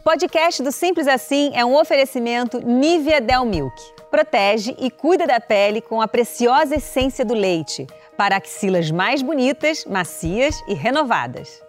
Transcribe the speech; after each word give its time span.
O 0.00 0.02
podcast 0.02 0.62
do 0.62 0.72
Simples 0.72 1.06
Assim 1.06 1.50
é 1.52 1.62
um 1.62 1.78
oferecimento 1.78 2.58
Nivea 2.58 3.20
Del 3.20 3.44
Milk. 3.44 3.76
Protege 4.10 4.74
e 4.78 4.90
cuida 4.90 5.26
da 5.26 5.38
pele 5.38 5.82
com 5.82 6.00
a 6.00 6.08
preciosa 6.08 6.76
essência 6.76 7.22
do 7.22 7.34
leite 7.34 7.86
para 8.16 8.38
axilas 8.38 8.90
mais 8.90 9.20
bonitas, 9.20 9.84
macias 9.84 10.58
e 10.66 10.72
renovadas. 10.72 11.62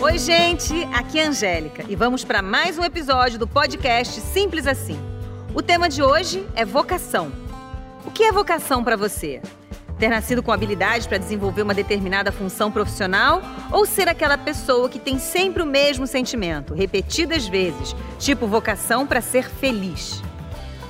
Oi, 0.00 0.18
gente, 0.18 0.74
aqui 0.92 1.20
é 1.20 1.26
a 1.26 1.28
Angélica 1.28 1.84
e 1.88 1.94
vamos 1.94 2.24
para 2.24 2.42
mais 2.42 2.76
um 2.76 2.82
episódio 2.82 3.38
do 3.38 3.46
podcast 3.46 4.20
Simples 4.20 4.66
Assim. 4.66 4.98
O 5.54 5.62
tema 5.62 5.88
de 5.88 6.02
hoje 6.02 6.44
é 6.56 6.64
vocação. 6.64 7.30
O 8.04 8.10
que 8.10 8.24
é 8.24 8.32
vocação 8.32 8.82
para 8.82 8.96
você? 8.96 9.40
Ter 10.02 10.08
nascido 10.08 10.42
com 10.42 10.50
habilidade 10.50 11.06
para 11.06 11.16
desenvolver 11.16 11.62
uma 11.62 11.72
determinada 11.72 12.32
função 12.32 12.72
profissional 12.72 13.40
ou 13.70 13.86
ser 13.86 14.08
aquela 14.08 14.36
pessoa 14.36 14.88
que 14.88 14.98
tem 14.98 15.16
sempre 15.16 15.62
o 15.62 15.66
mesmo 15.66 16.08
sentimento, 16.08 16.74
repetidas 16.74 17.46
vezes, 17.46 17.94
tipo 18.18 18.48
vocação 18.48 19.06
para 19.06 19.20
ser 19.20 19.48
feliz? 19.48 20.20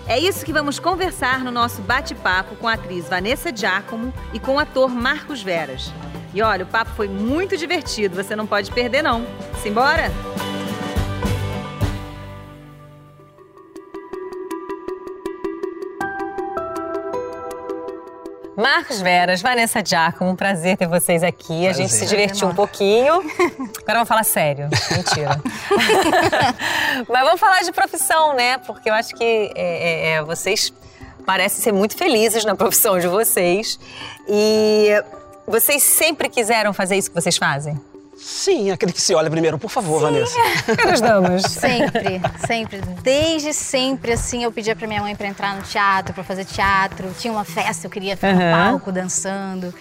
É 0.07 0.19
isso 0.19 0.47
que 0.47 0.51
vamos 0.51 0.79
conversar 0.79 1.45
no 1.45 1.51
nosso 1.51 1.83
bate-papo 1.83 2.57
com 2.57 2.67
a 2.67 2.73
atriz 2.73 3.07
Vanessa 3.07 3.55
Giacomo 3.55 4.15
e 4.33 4.41
com 4.41 4.55
o 4.55 4.59
ator 4.59 4.89
Marcos 4.89 5.43
Veras. 5.43 5.93
E 6.33 6.41
olha, 6.41 6.65
o 6.65 6.69
papo 6.69 6.93
foi 6.93 7.07
muito 7.07 7.55
divertido, 7.55 8.17
você 8.17 8.35
não 8.35 8.47
pode 8.47 8.71
perder 8.71 9.03
não. 9.03 9.27
Simbora? 9.63 10.11
Marcos 18.63 19.01
Veras, 19.01 19.43
Vanessa 19.43 19.85
Giacomo, 19.85 20.31
um 20.31 20.37
prazer 20.37 20.77
ter 20.77 20.87
vocês 20.87 21.25
aqui. 21.25 21.65
Prazer. 21.65 21.69
A 21.69 21.73
gente 21.73 21.93
se 21.93 22.07
divertiu 22.07 22.47
um 22.47 22.55
pouquinho. 22.55 23.15
Agora 23.15 23.95
vamos 23.95 24.09
falar 24.09 24.23
sério. 24.23 24.69
Mentira. 24.93 25.41
Mas 27.11 27.25
vamos 27.25 27.41
falar 27.41 27.63
de 27.63 27.73
profissão, 27.73 28.35
né? 28.35 28.59
Porque 28.59 28.89
eu 28.89 28.95
acho 28.95 29.17
que 29.17 29.25
é, 29.25 29.51
é, 29.57 30.11
é, 30.13 30.23
vocês 30.23 30.73
parecem 31.27 31.61
ser 31.61 31.73
muito 31.73 31.97
felizes 31.97 32.45
na 32.45 32.55
profissão 32.55 33.01
de 33.01 33.09
vocês. 33.09 33.81
E 34.29 34.91
vocês 35.45 35.83
sempre 35.83 36.29
quiseram 36.29 36.73
fazer 36.73 36.97
isso 36.97 37.11
que 37.11 37.21
vocês 37.21 37.37
fazem? 37.37 37.81
Sim, 38.23 38.71
aquele 38.71 38.93
que 38.93 39.01
se 39.01 39.15
olha 39.15 39.29
primeiro, 39.29 39.59
por 39.59 39.69
favor, 39.69 39.99
Sim. 39.99 40.05
Vanessa. 40.05 40.39
Nós 40.87 41.01
damos. 41.01 41.43
Sempre, 41.43 42.21
sempre. 42.47 42.81
Desde 43.03 43.53
sempre, 43.53 44.13
assim, 44.13 44.45
eu 44.45 44.53
pedia 44.53 44.77
pra 44.77 44.87
minha 44.87 45.03
mãe 45.03 45.17
pra 45.17 45.27
entrar 45.27 45.57
no 45.57 45.63
teatro, 45.63 46.15
pra 46.15 46.23
fazer 46.23 46.45
teatro. 46.45 47.13
Tinha 47.19 47.33
uma 47.33 47.45
festa, 47.45 47.87
eu 47.87 47.91
queria 47.91 48.17
ficar 48.17 48.35
uhum. 48.35 48.37
no 48.37 48.71
palco 48.71 48.93
dançando. 48.93 49.75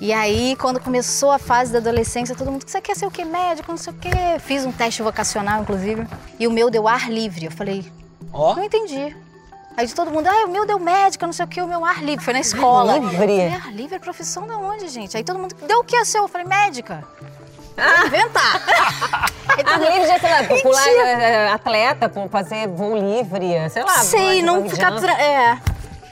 E 0.00 0.12
aí, 0.12 0.56
quando 0.56 0.80
começou 0.80 1.30
a 1.30 1.38
fase 1.38 1.72
da 1.72 1.78
adolescência, 1.78 2.34
todo 2.34 2.50
mundo, 2.50 2.64
você 2.66 2.80
quer 2.80 2.96
ser 2.96 3.06
o 3.06 3.10
quê? 3.10 3.24
Médico, 3.24 3.70
não 3.70 3.78
sei 3.78 3.92
o 3.92 3.96
quê. 3.96 4.10
Fiz 4.40 4.66
um 4.66 4.72
teste 4.72 5.00
vocacional, 5.02 5.62
inclusive. 5.62 6.06
E 6.40 6.48
o 6.48 6.50
meu 6.50 6.70
deu 6.70 6.88
ar 6.88 7.08
livre. 7.08 7.46
Eu 7.46 7.52
falei, 7.52 7.84
ó, 8.32 8.52
oh. 8.52 8.56
não 8.56 8.64
entendi. 8.64 9.16
Aí 9.76 9.86
de 9.86 9.94
todo 9.94 10.10
mundo, 10.10 10.26
ah, 10.26 10.44
o 10.44 10.50
meu 10.50 10.66
deu 10.66 10.78
médica, 10.78 11.24
não 11.24 11.32
sei 11.32 11.44
o 11.44 11.48
que, 11.48 11.62
o 11.62 11.68
meu 11.68 11.84
ar 11.84 12.02
livre. 12.02 12.24
Foi 12.24 12.34
na 12.34 12.40
escola. 12.40 12.94
Ar 12.94 13.00
livre? 13.00 13.46
Ar 13.46 13.72
livre 13.72 13.94
é 13.94 13.98
profissão 13.98 14.46
de 14.46 14.52
onde, 14.52 14.88
gente? 14.88 15.16
Aí 15.16 15.22
todo 15.22 15.38
mundo, 15.38 15.54
deu 15.66 15.78
o 15.78 15.84
que 15.84 15.96
a 15.96 16.04
seu? 16.04 16.22
Eu 16.22 16.28
falei, 16.28 16.46
médica. 16.46 17.06
Ah. 17.80 18.06
Inventar. 18.06 19.30
Ar 19.64 19.80
livre 19.80 20.06
já, 20.06 20.18
sei 20.18 20.30
lá, 20.30 20.44
pular 20.62 20.88
é, 20.88 21.48
atleta, 21.48 22.10
fazer 22.30 22.68
voo 22.68 22.96
livre, 22.96 23.68
sei 23.70 23.82
lá. 23.82 23.98
Sei, 23.98 24.42
não 24.42 24.68
ficar... 24.68 24.92
É. 25.20 25.58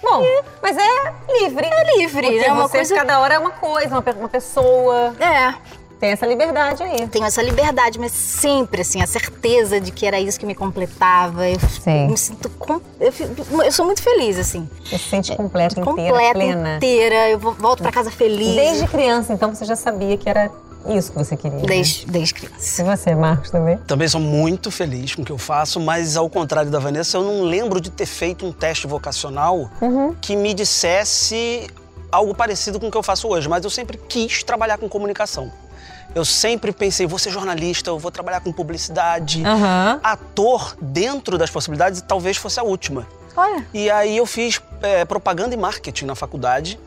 Bom, 0.03 0.23
mas 0.63 0.77
é 0.77 1.15
livre. 1.41 1.67
É 1.67 1.97
livre, 1.99 2.23
Porque 2.23 2.45
é 2.45 2.53
uma 2.53 2.69
coisa... 2.69 2.95
cada 2.95 3.21
hora 3.21 3.35
é 3.35 3.39
uma 3.39 3.51
coisa, 3.51 3.89
uma, 3.89 4.05
uma 4.17 4.29
pessoa. 4.29 5.15
É. 5.19 5.55
Tem 5.99 6.11
essa 6.11 6.25
liberdade 6.25 6.83
aí. 6.83 7.09
Tenho 7.09 7.25
essa 7.25 7.43
liberdade, 7.43 7.99
mas 7.99 8.13
sempre, 8.13 8.83
assim, 8.83 9.03
a 9.03 9.07
certeza 9.07 9.81
de 9.81 9.91
que 9.91 10.07
era 10.07 10.21
isso 10.21 10.39
que 10.39 10.47
me 10.47 10.55
completava. 10.55 11.49
Eu 11.49 11.59
Sim. 11.59 12.09
me 12.09 12.17
sinto. 12.17 12.49
Com... 12.51 12.81
Eu, 13.01 13.13
eu, 13.65 13.73
sou 13.73 13.85
muito 13.85 14.01
feliz, 14.01 14.39
assim. 14.39 14.69
Você 14.85 14.97
se 14.97 15.09
sente 15.09 15.37
completa, 15.37 15.81
inteira, 15.81 15.91
completa, 15.91 16.35
plena. 16.35 16.77
inteira. 16.77 17.31
Eu 17.31 17.41
volto 17.41 17.83
para 17.83 17.91
casa 17.91 18.13
feliz. 18.13 18.55
Desde 18.55 18.87
criança, 18.87 19.33
então, 19.33 19.53
você 19.53 19.65
já 19.65 19.75
sabia 19.75 20.17
que 20.17 20.29
era 20.29 20.53
isso 20.87 21.13
que 21.13 21.19
você 21.19 21.37
queria? 21.37 21.59
Desde, 21.61 22.07
né? 22.07 22.13
desde 22.13 22.35
criança. 22.35 22.83
E 22.83 22.85
você, 22.85 23.15
Marcos, 23.15 23.51
também? 23.51 23.77
Também 23.79 24.09
sou 24.09 24.21
muito 24.21 24.71
feliz 24.71 25.15
com 25.15 25.23
o 25.23 25.25
que 25.25 25.33
eu 25.33 25.39
faço, 25.39 25.81
mas 25.81 26.17
ao 26.17 26.29
contrário 26.31 26.71
da 26.71 26.79
Vanessa, 26.79 27.19
eu 27.19 27.25
não 27.25 27.43
lembro 27.43 27.81
de 27.81 27.91
ter 27.91 28.07
feito 28.07 28.47
um 28.47 28.53
teste 28.53 28.87
vocacional 28.87 29.71
uhum. 29.81 30.15
que 30.21 30.37
me 30.37 30.55
dissesse 30.55 31.67
algo 32.11 32.35
parecido 32.35 32.81
com 32.81 32.89
o 32.89 32.91
que 32.91 32.97
eu 32.97 33.03
faço 33.03 33.29
hoje, 33.29 33.49
mas 33.49 33.65
eu 33.65 33.71
sempre 33.71 33.99
quis 33.99 34.43
trabalhar 34.43 34.79
com 34.79 34.89
comunicação. 34.89 35.53
Eu 36.15 36.25
sempre 36.25 36.73
pensei, 36.73 37.07
vou 37.07 37.19
ser 37.19 37.31
jornalista, 37.31 37.91
eu 37.91 37.99
vou 37.99 38.11
trabalhar 38.11 38.41
com 38.41 38.51
publicidade. 38.51 39.43
Uhum. 39.43 40.01
Ator, 40.03 40.75
dentro 40.81 41.37
das 41.37 41.51
possibilidades, 41.51 42.01
talvez 42.01 42.37
fosse 42.37 42.59
a 42.59 42.63
última. 42.63 43.07
Olha. 43.37 43.65
E 43.73 43.91
aí 43.91 44.17
eu 44.17 44.27
fiz 44.27 44.61
é, 44.83 45.05
propaganda 45.05 45.55
e 45.55 45.59
marketing 45.59 46.07
na 46.07 46.15
faculdade. 46.15 46.81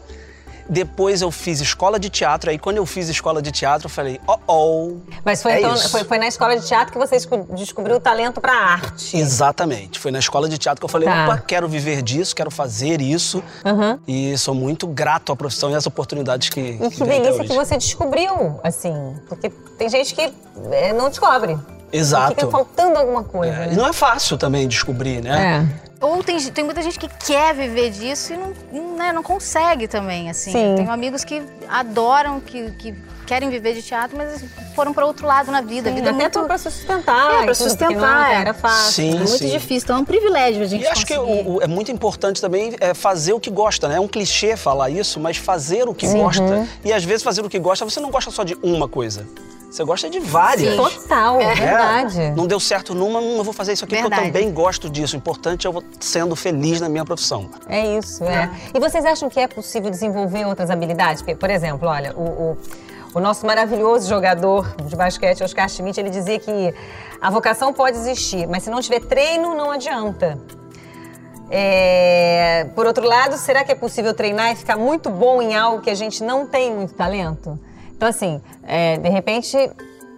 Depois 0.71 1.21
eu 1.21 1.29
fiz 1.29 1.59
escola 1.59 1.99
de 1.99 2.09
teatro. 2.09 2.49
Aí 2.49 2.57
quando 2.57 2.77
eu 2.77 2.85
fiz 2.85 3.09
escola 3.09 3.41
de 3.41 3.51
teatro, 3.51 3.87
eu 3.87 3.89
falei, 3.89 4.21
oh, 4.25 4.37
oh. 4.47 4.97
Mas 5.25 5.43
foi, 5.43 5.51
é 5.51 5.59
então, 5.59 5.75
foi, 5.75 6.05
foi, 6.05 6.17
na 6.17 6.27
escola 6.27 6.57
de 6.57 6.65
teatro 6.65 6.93
que 6.93 6.97
você 6.97 7.17
descobriu 7.53 7.97
o 7.97 7.99
talento 7.99 8.39
para 8.39 8.53
arte. 8.53 9.17
Exatamente. 9.17 9.99
Foi 9.99 10.11
na 10.11 10.19
escola 10.19 10.47
de 10.47 10.57
teatro 10.57 10.79
que 10.79 10.85
eu 10.85 10.89
falei, 10.89 11.09
tá. 11.09 11.25
opa, 11.25 11.37
quero 11.39 11.67
viver 11.67 12.01
disso, 12.01 12.33
quero 12.33 12.49
fazer 12.49 13.01
isso. 13.01 13.43
Uhum. 13.65 13.99
E 14.07 14.37
sou 14.37 14.55
muito 14.55 14.87
grato 14.87 15.33
à 15.33 15.35
profissão 15.35 15.69
e 15.71 15.75
às 15.75 15.85
oportunidades 15.85 16.47
que. 16.47 16.61
E 16.61 16.89
que, 16.89 16.95
que 16.95 17.03
delícia 17.03 17.43
que 17.43 17.53
você 17.53 17.77
descobriu, 17.77 18.57
assim. 18.63 19.13
Porque 19.27 19.49
tem 19.77 19.89
gente 19.89 20.15
que 20.15 20.33
é, 20.71 20.93
não 20.93 21.09
descobre. 21.09 21.57
Exato. 21.91 22.35
Fica 22.35 22.47
faltando 22.47 22.97
alguma 22.97 23.23
coisa. 23.23 23.53
É, 23.53 23.67
né? 23.67 23.73
E 23.73 23.75
não 23.75 23.87
é 23.87 23.93
fácil 23.93 24.37
também 24.37 24.67
descobrir, 24.67 25.21
né? 25.21 25.67
É. 25.77 25.91
Ou 26.05 26.23
tem, 26.23 26.39
tem 26.39 26.63
muita 26.63 26.81
gente 26.81 26.97
que 26.97 27.07
quer 27.07 27.53
viver 27.53 27.91
disso 27.91 28.33
e 28.33 28.37
não, 28.37 28.97
né, 28.97 29.13
não 29.13 29.21
consegue 29.21 29.87
também, 29.87 30.31
assim. 30.31 30.51
Sim. 30.51 30.71
Eu 30.71 30.75
tenho 30.75 30.91
amigos 30.91 31.23
que 31.23 31.43
adoram, 31.69 32.39
que, 32.39 32.71
que 32.71 32.95
querem 33.27 33.49
viver 33.49 33.75
de 33.75 33.83
teatro, 33.83 34.17
mas 34.17 34.43
foram 34.75 34.93
para 34.93 35.05
outro 35.05 35.27
lado 35.27 35.51
na 35.51 35.61
vida. 35.61 35.89
Sim, 35.89 35.91
a 35.91 35.95
vida 35.95 36.09
é 36.09 36.11
muito 36.11 36.43
para 36.43 36.57
sustentar. 36.57 37.41
É, 37.41 37.45
para 37.45 37.53
sustentar. 37.53 38.29
Não 38.29 38.35
era 38.35 38.53
fácil. 38.53 38.91
Sim, 38.91 39.11
é 39.11 39.17
muito 39.17 39.37
sim. 39.37 39.49
difícil. 39.51 39.83
Então 39.83 39.97
é 39.97 39.99
um 39.99 40.05
privilégio 40.05 40.63
a 40.63 40.65
gente 40.65 40.83
E 40.83 40.87
acho 40.87 41.05
conseguir. 41.05 41.13
que 41.13 41.47
o, 41.47 41.57
o, 41.57 41.61
é 41.61 41.67
muito 41.67 41.91
importante 41.91 42.41
também 42.41 42.75
é 42.79 42.95
fazer 42.95 43.33
o 43.33 43.39
que 43.39 43.51
gosta, 43.51 43.87
né? 43.87 43.97
É 43.97 43.99
um 43.99 44.07
clichê 44.07 44.57
falar 44.57 44.89
isso, 44.89 45.19
mas 45.19 45.37
fazer 45.37 45.87
o 45.87 45.93
que 45.93 46.07
uhum. 46.07 46.23
gosta. 46.23 46.67
E 46.83 46.91
às 46.91 47.03
vezes 47.03 47.21
fazer 47.21 47.45
o 47.45 47.49
que 47.49 47.59
gosta, 47.59 47.85
você 47.85 47.99
não 47.99 48.09
gosta 48.09 48.31
só 48.31 48.43
de 48.43 48.57
uma 48.63 48.87
coisa. 48.87 49.25
Você 49.71 49.85
gosta 49.85 50.09
de 50.09 50.19
várias. 50.19 50.75
Sim. 50.75 50.99
Total, 50.99 51.39
é 51.39 51.55
verdade. 51.55 52.31
Não 52.31 52.45
deu 52.45 52.59
certo 52.59 52.93
numa, 52.93 53.21
não 53.21 53.41
vou 53.41 53.53
fazer 53.53 53.71
isso 53.71 53.85
aqui 53.85 53.95
verdade. 53.95 54.15
porque 54.15 54.27
eu 54.27 54.33
também 54.33 54.53
gosto 54.53 54.89
disso. 54.89 55.15
O 55.15 55.17
importante 55.17 55.65
é 55.65 55.69
eu 55.69 55.83
sendo 55.97 56.35
feliz 56.35 56.81
na 56.81 56.89
minha 56.89 57.05
profissão. 57.05 57.49
É 57.69 57.97
isso, 57.97 58.21
é. 58.25 58.33
é. 58.43 58.49
E 58.73 58.79
vocês 58.81 59.05
acham 59.05 59.29
que 59.29 59.39
é 59.39 59.47
possível 59.47 59.89
desenvolver 59.89 60.45
outras 60.45 60.69
habilidades? 60.69 61.21
Por 61.21 61.49
exemplo, 61.49 61.87
olha, 61.87 62.13
o, 62.17 62.21
o, 62.21 62.57
o 63.13 63.19
nosso 63.21 63.45
maravilhoso 63.45 64.09
jogador 64.09 64.75
de 64.75 64.93
basquete, 64.93 65.41
Oscar 65.41 65.69
Schmidt, 65.69 65.97
ele 65.97 66.09
dizia 66.09 66.37
que 66.37 66.73
a 67.21 67.29
vocação 67.29 67.71
pode 67.71 67.95
existir, 67.95 68.45
mas 68.47 68.63
se 68.63 68.69
não 68.69 68.81
tiver 68.81 68.99
treino, 68.99 69.55
não 69.55 69.71
adianta. 69.71 70.37
É... 71.49 72.67
Por 72.75 72.85
outro 72.85 73.05
lado, 73.05 73.37
será 73.37 73.63
que 73.63 73.71
é 73.71 73.75
possível 73.75 74.13
treinar 74.13 74.51
e 74.51 74.55
ficar 74.57 74.75
muito 74.75 75.09
bom 75.09 75.41
em 75.41 75.55
algo 75.55 75.81
que 75.81 75.89
a 75.89 75.95
gente 75.95 76.21
não 76.21 76.45
tem 76.45 76.75
muito 76.75 76.93
talento? 76.93 77.57
Então, 78.01 78.09
assim, 78.09 78.41
é, 78.63 78.97
de 78.97 79.09
repente 79.09 79.55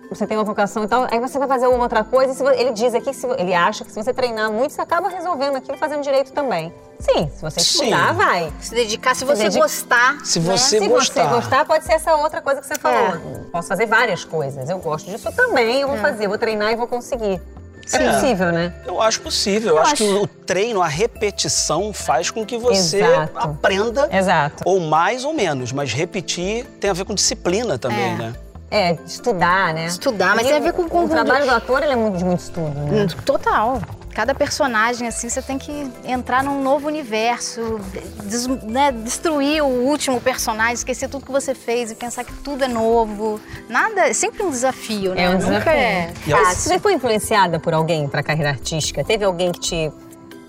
você 0.09 0.25
tem 0.25 0.37
uma 0.37 0.45
vocação 0.45 0.85
e 0.85 0.87
tal, 0.87 1.05
aí 1.11 1.19
você 1.19 1.37
vai 1.37 1.49
fazer 1.49 1.67
uma 1.67 1.83
outra 1.83 2.01
coisa. 2.01 2.55
E 2.55 2.61
ele 2.61 2.71
diz 2.71 2.95
aqui, 2.95 3.13
se, 3.13 3.27
ele 3.37 3.53
acha 3.53 3.83
que 3.83 3.91
se 3.91 4.01
você 4.01 4.13
treinar 4.13 4.49
muito, 4.49 4.71
você 4.71 4.79
acaba 4.79 5.09
resolvendo 5.09 5.57
aquilo 5.57 5.77
fazendo 5.77 6.01
direito 6.01 6.31
também. 6.31 6.73
Sim, 6.97 7.29
se 7.35 7.41
você 7.41 7.59
estudar, 7.59 8.11
Sim. 8.11 8.15
vai. 8.15 8.53
Se 8.61 8.73
dedicar, 8.73 9.13
se, 9.13 9.25
você 9.25 9.49
gostar. 9.49 10.17
Se 10.23 10.39
né? 10.39 10.45
você 10.55 10.79
se 10.79 10.87
gostar. 10.87 11.23
Se 11.23 11.27
você 11.27 11.35
gostar, 11.35 11.65
pode 11.65 11.83
ser 11.83 11.93
essa 11.93 12.15
outra 12.15 12.41
coisa 12.41 12.61
que 12.61 12.67
você 12.67 12.75
falou. 12.75 13.17
É. 13.17 13.51
Posso 13.51 13.67
fazer 13.67 13.85
várias 13.85 14.23
coisas. 14.23 14.69
Eu 14.69 14.79
gosto 14.79 15.11
disso 15.11 15.29
também, 15.33 15.81
eu 15.81 15.89
vou 15.89 15.97
é. 15.97 15.99
fazer, 15.99 16.29
vou 16.29 16.37
treinar 16.37 16.71
e 16.71 16.77
vou 16.77 16.87
conseguir. 16.87 17.41
É 17.91 18.11
possível, 18.11 18.51
né? 18.51 18.73
Eu 18.85 19.01
acho 19.01 19.21
possível. 19.21 19.71
Eu, 19.71 19.75
eu 19.75 19.81
acho, 19.81 19.93
acho, 19.93 20.03
que 20.03 20.09
o 20.11 20.27
treino, 20.27 20.81
a 20.81 20.87
repetição 20.87 21.91
faz 21.91 22.31
com 22.31 22.45
que 22.45 22.57
você 22.57 23.03
Exato. 23.03 23.37
aprenda. 23.37 24.09
Exato. 24.11 24.63
Ou 24.65 24.79
mais 24.79 25.25
ou 25.25 25.33
menos. 25.33 25.71
Mas 25.71 25.91
repetir 25.91 26.65
tem 26.79 26.89
a 26.89 26.93
ver 26.93 27.05
com 27.05 27.13
disciplina 27.13 27.77
também, 27.77 28.13
é. 28.13 28.15
né? 28.15 28.33
É, 28.71 28.97
estudar, 29.05 29.73
né? 29.73 29.85
Estudar, 29.85 30.35
mas 30.35 30.47
tem 30.47 30.55
a 30.55 30.59
ver 30.59 30.73
com... 30.73 30.89
com 30.89 31.05
o 31.05 31.09
trabalho 31.09 31.45
do 31.45 31.51
ator, 31.51 31.83
ele 31.83 31.93
é 31.93 31.95
muito 31.95 32.17
de 32.17 32.25
muito 32.25 32.39
estudo, 32.39 32.79
né? 32.79 33.05
Total. 33.23 33.79
Cada 34.13 34.35
personagem, 34.35 35.07
assim, 35.07 35.27
você 35.27 35.41
tem 35.41 35.57
que 35.57 35.87
entrar 36.05 36.43
num 36.43 36.61
novo 36.61 36.87
universo, 36.87 37.79
des, 38.23 38.45
né, 38.47 38.91
destruir 38.91 39.63
o 39.63 39.67
último 39.67 40.21
personagem, 40.21 40.75
esquecer 40.75 41.09
tudo 41.09 41.25
que 41.25 41.31
você 41.31 41.55
fez 41.55 41.91
e 41.91 41.95
pensar 41.95 42.23
que 42.23 42.33
tudo 42.33 42.63
é 42.63 42.67
novo. 42.67 43.39
Nada, 43.67 44.07
é 44.07 44.13
sempre 44.13 44.43
um 44.43 44.51
desafio, 44.51 45.15
né? 45.15 45.23
É 45.23 45.29
um 45.29 45.33
Nunca 45.33 45.47
desafio. 45.47 45.71
é 45.73 46.13
fácil. 46.29 46.71
Você 46.71 46.79
foi 46.79 46.93
influenciada 46.93 47.59
por 47.59 47.73
alguém 47.73 48.07
para 48.07 48.19
a 48.19 48.23
carreira 48.23 48.49
artística? 48.51 49.03
Teve 49.03 49.25
alguém 49.25 49.51
que 49.51 49.59
te, 49.59 49.91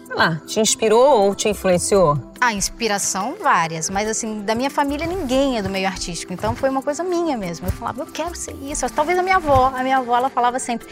sei 0.06 0.14
lá, 0.14 0.40
te 0.46 0.60
inspirou 0.60 1.22
ou 1.22 1.34
te 1.34 1.49
influenciou? 1.49 2.19
A 2.44 2.52
inspiração, 2.52 3.37
várias, 3.41 3.88
mas 3.88 4.06
assim, 4.06 4.43
da 4.43 4.55
minha 4.55 4.69
família 4.69 5.06
ninguém 5.06 5.56
é 5.56 5.62
do 5.62 5.70
meio 5.70 5.87
artístico, 5.87 6.31
então 6.31 6.55
foi 6.55 6.69
uma 6.69 6.82
coisa 6.82 7.02
minha 7.02 7.38
mesmo. 7.38 7.67
Eu 7.67 7.73
falava, 7.73 8.02
eu 8.02 8.06
quero 8.06 8.35
ser 8.35 8.55
isso. 8.62 8.87
Talvez 8.91 9.19
a 9.19 9.23
minha 9.23 9.37
avó, 9.37 9.73
a 9.75 9.82
minha 9.82 9.96
avó, 9.96 10.14
ela 10.14 10.29
falava 10.29 10.58
sempre: 10.58 10.87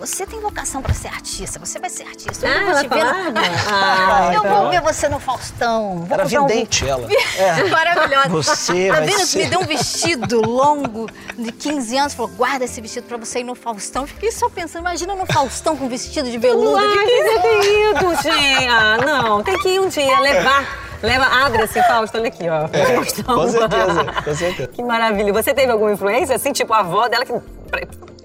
você 0.00 0.26
tem 0.26 0.40
vocação 0.40 0.82
para 0.82 0.92
ser 0.92 1.06
artista, 1.06 1.60
você 1.60 1.78
vai 1.78 1.88
ser 1.88 2.02
artista. 2.08 2.46
Eu 2.46 2.60
ah, 2.60 2.72
vou 2.72 2.82
te 2.82 2.88
ver. 2.88 3.02
Ah, 3.02 4.30
eu 4.34 4.40
então. 4.40 4.62
vou 4.62 4.70
ver 4.70 4.80
você 4.80 5.08
no 5.08 5.20
Faustão. 5.20 6.04
Vou 6.06 6.14
Era 6.14 6.24
vidente 6.24 6.84
um... 6.84 6.88
ela. 6.88 7.08
É. 7.36 7.64
Maravilhosa. 7.64 8.28
Você 8.30 8.88
a 8.88 9.00
Vênus 9.00 9.28
ser... 9.28 9.44
me 9.44 9.50
deu 9.50 9.60
um 9.60 9.64
vestido 9.64 10.40
longo 10.40 11.06
de 11.36 11.52
15 11.52 11.98
anos, 11.98 12.14
falou: 12.14 12.32
guarda 12.32 12.64
esse 12.64 12.80
vestido 12.80 13.04
para 13.04 13.16
você 13.16 13.40
ir 13.40 13.44
no 13.44 13.54
Faustão. 13.54 14.06
Fiquei 14.06 14.32
só 14.32 14.48
pensando, 14.48 14.82
imagina 14.82 15.14
no 15.14 15.26
Faustão 15.26 15.76
com 15.76 15.88
vestido 15.88 16.30
de 16.30 16.38
veludo. 16.38 16.76
Ai, 16.76 17.06
que 17.06 17.40
querido, 17.40 18.22
gente. 18.22 18.68
Ah, 18.68 18.98
não, 19.04 19.42
tem 19.42 19.58
que 19.58 19.68
ir 19.68 19.80
um 19.80 19.88
dia 19.88 20.18
levar. 20.18 20.86
Leva, 21.06 21.24
abre 21.24 21.62
assim, 21.62 21.80
Fausto, 21.84 22.18
olha 22.18 22.26
aqui, 22.26 22.48
ó. 22.48 22.64
É, 22.72 22.96
com 23.22 23.48
certeza, 23.48 24.04
com 24.24 24.34
certeza. 24.34 24.68
Que 24.68 24.82
maravilha. 24.82 25.32
Você 25.32 25.54
teve 25.54 25.70
alguma 25.70 25.92
influência, 25.92 26.34
assim, 26.34 26.52
tipo 26.52 26.72
a 26.72 26.80
avó 26.80 27.08
dela 27.08 27.24
que 27.24 27.32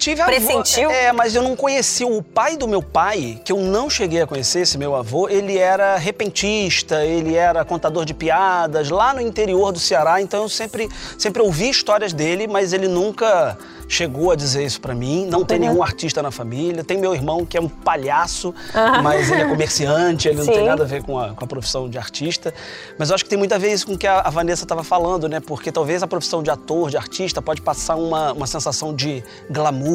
Tive 0.02 0.24
Pressentiu? 0.24 0.90
É, 0.90 1.12
mas 1.12 1.36
eu 1.36 1.44
não 1.44 1.56
conheci 1.56 2.04
o 2.04 2.24
pai 2.24 2.58
do 2.58 2.68
meu 2.68 2.82
pai, 2.82 3.40
que 3.46 3.52
eu 3.52 3.58
não 3.58 3.88
cheguei 3.88 4.20
a 4.20 4.26
conhecer, 4.26 4.62
esse 4.62 4.76
meu 4.76 4.96
avô. 4.96 5.30
Ele 5.30 5.60
era 5.60 5.96
repentista, 5.96 7.06
ele 7.06 7.36
era 7.36 7.64
contador 7.64 8.04
de 8.04 8.12
piadas 8.12 8.90
lá 8.90 9.14
no 9.14 9.22
interior 9.22 9.72
do 9.72 9.78
Ceará, 9.78 10.20
então 10.20 10.42
eu 10.42 10.50
sempre, 10.50 10.90
sempre 11.20 11.44
ouvi 11.44 11.70
histórias 11.70 12.14
dele, 12.14 12.48
mas 12.48 12.74
ele 12.74 12.88
nunca 12.88 13.56
chegou 13.92 14.32
a 14.32 14.36
dizer 14.36 14.64
isso 14.64 14.80
para 14.80 14.96
mim. 14.96 15.28
Não 15.30 15.44
tem 15.44 15.60
nenhum 15.60 15.84
artista 15.84 16.24
na 16.24 16.32
família. 16.32 16.82
Tem 16.82 16.98
meu 16.98 17.14
irmão 17.14 17.46
que 17.46 17.58
é 17.58 17.62
um 17.62 17.68
palhaço, 17.68 18.56
mas 19.04 19.30
ele 19.30 19.42
é 19.42 19.46
comerciante, 19.46 20.30
ele 20.30 20.42
Sim. 20.42 20.48
não 20.48 20.54
tem 20.54 20.66
nada 20.66 20.84
a 20.84 20.88
ver 20.88 21.04
com 21.04 21.20
a, 21.20 21.34
com 21.34 21.44
a, 21.44 21.48
profissão 21.48 21.90
de 21.90 21.98
artista. 21.98 22.54
Mas 22.98 23.10
eu 23.10 23.16
acho 23.16 23.26
que 23.26 23.30
tem 23.30 23.38
muito 23.38 23.54
a 23.54 23.58
ver 23.58 23.74
isso 23.74 23.86
com 23.86 23.94
o 23.94 23.98
que 23.98 24.08
a, 24.08 24.22
a 24.22 24.30
Vanessa 24.30 24.64
estava 24.64 24.84
falando, 24.84 25.28
né? 25.28 25.42
Porque 25.42 25.72
talvez 25.72 26.02
a 26.02 26.08
profissão 26.08 26.42
de 26.42 26.50
ator, 26.50 26.90
de 26.90 26.96
artista, 26.96 27.42
pode 27.42 27.62
passar 27.62 27.96
uma, 27.96 28.32
uma 28.32 28.48
sensação 28.48 28.96
de 28.96 29.22
glamour, 29.50 29.91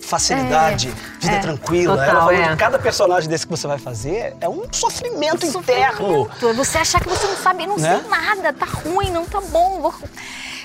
facilidade, 0.00 0.88
é, 0.88 1.20
vida 1.20 1.36
é. 1.36 1.40
tranquila. 1.40 1.96
Total, 1.96 2.10
Ela 2.10 2.20
falou 2.20 2.34
é. 2.34 2.48
que 2.48 2.56
cada 2.56 2.78
personagem 2.78 3.28
desse 3.28 3.46
que 3.46 3.50
você 3.50 3.66
vai 3.66 3.78
fazer 3.78 4.36
é 4.40 4.48
um 4.48 4.64
sofrimento, 4.72 5.46
um 5.46 5.48
interno. 5.48 6.28
Sofrimento. 6.28 6.54
Você 6.56 6.78
achar 6.78 7.00
que 7.00 7.08
você 7.08 7.26
não 7.26 7.36
sabe, 7.36 7.66
não 7.66 7.76
né? 7.76 8.00
sei 8.00 8.10
nada, 8.10 8.52
tá 8.52 8.66
ruim, 8.66 9.10
não 9.10 9.24
tá 9.24 9.40
bom. 9.40 9.80
Vou... 9.80 9.94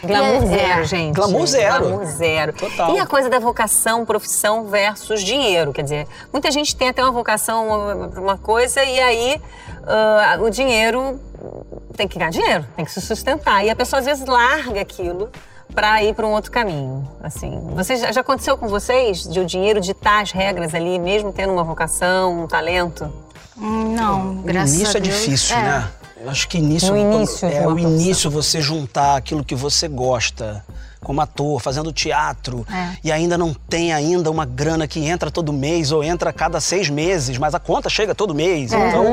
Glamour 0.04 0.44
é, 0.44 0.48
zero, 0.48 0.82
é. 0.82 0.84
gente. 0.84 1.16
Glamour 1.16 1.48
zero. 1.48 1.80
Glamour 1.80 2.06
zero. 2.06 2.54
Total. 2.54 2.96
E 2.96 3.00
a 3.00 3.06
coisa 3.06 3.30
da 3.30 3.40
vocação, 3.40 4.06
profissão 4.06 4.66
versus 4.66 5.24
dinheiro. 5.24 5.74
Quer 5.74 5.84
dizer, 5.84 6.08
muita 6.32 6.52
gente 6.52 6.76
tem 6.76 6.90
até 6.90 7.02
uma 7.02 7.12
vocação 7.12 8.10
para 8.12 8.22
uma 8.22 8.38
coisa 8.38 8.84
e 8.84 9.00
aí 9.00 9.42
uh, 10.38 10.44
o 10.44 10.50
dinheiro 10.50 11.20
tem 11.96 12.08
que 12.08 12.18
ganhar 12.18 12.32
dinheiro, 12.32 12.66
tem 12.76 12.86
que 12.86 12.92
se 12.92 13.02
sustentar. 13.02 13.64
E 13.66 13.70
a 13.70 13.76
pessoa 13.76 14.00
às 14.00 14.06
vezes 14.06 14.26
larga 14.26 14.82
aquilo 14.82 15.32
para 15.74 16.04
ir 16.04 16.14
para 16.14 16.26
um 16.26 16.32
outro 16.32 16.52
caminho. 16.52 17.08
Assim, 17.22 17.60
você 17.74 17.98
já, 17.98 18.12
já 18.12 18.22
aconteceu 18.22 18.58
com 18.58 18.68
vocês 18.68 19.24
de 19.24 19.40
o 19.40 19.46
dinheiro 19.46 19.82
ditar 19.82 20.22
as 20.22 20.32
regras 20.32 20.74
ali, 20.74 21.00
mesmo 21.00 21.32
tendo 21.34 21.54
uma 21.54 21.64
vocação, 21.64 22.44
um 22.44 22.48
talento? 22.48 23.12
Não, 23.58 24.36
graças 24.38 24.76
a 24.76 24.84
Deus. 24.84 24.96
é 24.96 25.00
difícil, 25.00 25.56
é. 25.56 25.62
né? 25.62 25.92
Eu 26.22 26.30
acho 26.30 26.48
que 26.48 26.58
início, 26.58 26.92
no 26.92 26.98
início 26.98 27.48
é 27.48 27.68
o 27.68 27.78
início 27.78 28.32
você 28.32 28.60
juntar 28.60 29.16
aquilo 29.16 29.44
que 29.44 29.54
você 29.54 29.88
gosta 29.88 30.66
como 31.06 31.22
ator, 31.22 31.62
fazendo 31.62 31.94
teatro, 31.94 32.66
é. 32.68 32.98
e 33.04 33.12
ainda 33.12 33.38
não 33.38 33.54
tem 33.54 33.94
ainda 33.94 34.32
uma 34.32 34.44
grana 34.44 34.88
que 34.88 35.06
entra 35.06 35.30
todo 35.30 35.54
mês 35.54 35.92
ou 35.92 36.04
entra 36.04 36.32
a 36.32 36.34
cada 36.34 36.60
seis 36.60 36.90
meses, 36.90 37.38
mas 37.38 37.54
a 37.54 37.60
conta 37.60 37.90
chega 37.90 38.16
todo 38.16 38.34
mês. 38.34 38.74
É. 38.74 38.90
Então 38.90 39.06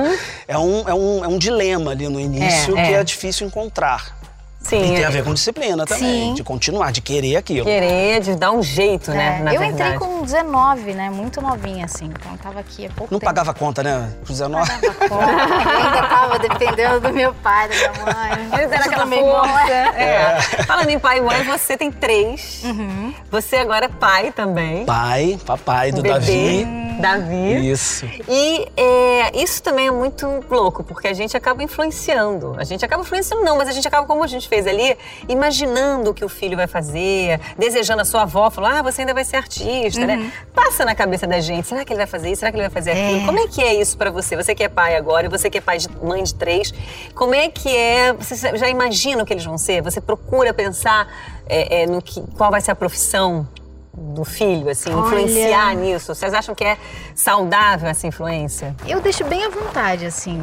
é 0.48 0.58
um, 0.58 0.88
é, 0.88 0.94
um, 0.94 1.24
é 1.24 1.28
um 1.28 1.36
dilema 1.36 1.90
ali 1.90 2.08
no 2.08 2.18
início 2.18 2.76
é, 2.78 2.86
que 2.86 2.94
é. 2.94 3.00
é 3.00 3.04
difícil 3.04 3.46
encontrar. 3.46 4.21
Sim, 4.62 4.92
e 4.92 4.94
tem 4.96 5.04
a 5.04 5.10
ver 5.10 5.24
com 5.24 5.34
disciplina 5.34 5.84
também, 5.84 6.28
Sim. 6.28 6.34
de 6.34 6.44
continuar, 6.44 6.92
de 6.92 7.00
querer 7.00 7.36
aquilo. 7.36 7.64
Querer, 7.64 8.20
de 8.20 8.34
dar 8.36 8.52
um 8.52 8.62
jeito, 8.62 9.10
né? 9.10 9.42
É, 9.44 9.54
eu 9.54 9.60
verdade. 9.60 9.94
entrei 9.94 9.98
com 9.98 10.22
19, 10.22 10.94
né? 10.94 11.10
Muito 11.10 11.40
novinha, 11.40 11.84
assim. 11.84 12.06
Então 12.06 12.32
eu 12.32 12.38
tava 12.38 12.60
aqui 12.60 12.86
há 12.86 12.90
pouco 12.90 13.12
Não 13.12 13.18
tempo. 13.18 13.28
pagava 13.28 13.52
conta, 13.52 13.82
né? 13.82 14.12
Com 14.26 14.32
19? 14.32 14.70
Não 14.70 14.94
pagava 14.94 15.08
conta. 15.08 15.32
eu 15.32 15.78
ainda 15.86 16.02
tava 16.08 16.38
dependendo 16.38 17.00
do 17.00 17.12
meu 17.12 17.34
pai, 17.34 17.68
da 17.68 17.74
minha 17.74 17.92
mãe. 17.92 18.60
Eles 18.60 18.72
eram 18.72 18.84
aquela 18.84 19.06
força. 19.06 19.72
É. 19.72 20.02
é. 20.02 20.62
Falando 20.64 20.88
em 20.90 20.98
pai 20.98 21.18
e 21.18 21.20
mãe, 21.20 21.42
você 21.44 21.76
tem 21.76 21.90
três. 21.90 22.62
Uhum. 22.64 23.14
Você 23.30 23.56
agora 23.56 23.86
é 23.86 23.88
pai 23.88 24.32
também. 24.32 24.84
Pai, 24.84 25.38
papai 25.44 25.92
do 25.92 26.02
Bebê. 26.02 26.14
Davi. 26.14 26.82
Davi. 27.00 27.70
Isso. 27.70 28.06
E 28.28 28.68
é, 28.76 29.42
isso 29.42 29.62
também 29.62 29.88
é 29.88 29.90
muito 29.90 30.44
louco, 30.48 30.84
porque 30.84 31.08
a 31.08 31.12
gente 31.12 31.36
acaba 31.36 31.62
influenciando. 31.62 32.54
A 32.58 32.64
gente 32.64 32.84
acaba 32.84 33.02
influenciando, 33.02 33.44
não, 33.44 33.56
mas 33.56 33.68
a 33.68 33.72
gente 33.72 33.86
acaba, 33.88 34.06
como 34.06 34.22
a 34.22 34.26
gente 34.26 34.48
fez 34.52 34.66
ali, 34.66 34.94
imaginando 35.30 36.10
o 36.10 36.14
que 36.14 36.22
o 36.22 36.28
filho 36.28 36.58
vai 36.58 36.66
fazer, 36.66 37.40
desejando 37.56 38.02
a 38.02 38.04
sua 38.04 38.22
avó, 38.22 38.50
falando, 38.50 38.76
ah, 38.76 38.82
você 38.82 39.00
ainda 39.00 39.14
vai 39.14 39.24
ser 39.24 39.36
artista, 39.36 40.04
né? 40.04 40.16
uhum. 40.16 40.22
né? 40.24 40.32
Passa 40.54 40.84
na 40.84 40.94
cabeça 40.94 41.26
da 41.26 41.40
gente, 41.40 41.66
será 41.66 41.86
que 41.86 41.92
ele 41.94 41.96
vai 41.98 42.06
fazer 42.06 42.30
isso? 42.30 42.40
Será 42.40 42.52
que 42.52 42.58
ele 42.58 42.68
vai 42.68 42.70
fazer 42.70 42.90
é. 42.90 43.06
aquilo? 43.06 43.26
Como 43.26 43.38
é 43.38 43.48
que 43.48 43.62
é 43.62 43.80
isso 43.80 43.96
para 43.96 44.10
você? 44.10 44.36
Você 44.36 44.54
que 44.54 44.62
é 44.62 44.68
pai 44.68 44.94
agora, 44.94 45.26
você 45.30 45.48
que 45.48 45.56
é 45.56 45.60
pai 45.62 45.78
de 45.78 45.88
mãe 46.02 46.22
de 46.22 46.34
três, 46.34 46.70
como 47.14 47.34
é 47.34 47.48
que 47.48 47.74
é? 47.74 48.12
Você 48.12 48.36
já 48.58 48.68
imagina 48.68 49.22
o 49.22 49.26
que 49.26 49.32
eles 49.32 49.44
vão 49.44 49.56
ser? 49.56 49.80
Você 49.80 50.02
procura 50.02 50.52
pensar 50.52 51.08
é, 51.46 51.82
é, 51.82 51.86
no 51.86 52.02
que, 52.02 52.22
qual 52.36 52.50
vai 52.50 52.60
ser 52.60 52.72
a 52.72 52.74
profissão 52.74 53.48
do 53.94 54.24
filho, 54.24 54.68
assim, 54.68 54.92
Olha. 54.92 55.06
influenciar 55.06 55.74
nisso? 55.76 56.14
Vocês 56.14 56.34
acham 56.34 56.54
que 56.54 56.64
é 56.64 56.76
saudável 57.14 57.88
essa 57.88 58.06
influência? 58.06 58.76
Eu 58.86 59.00
deixo 59.00 59.24
bem 59.24 59.44
à 59.46 59.48
vontade, 59.48 60.04
assim. 60.04 60.42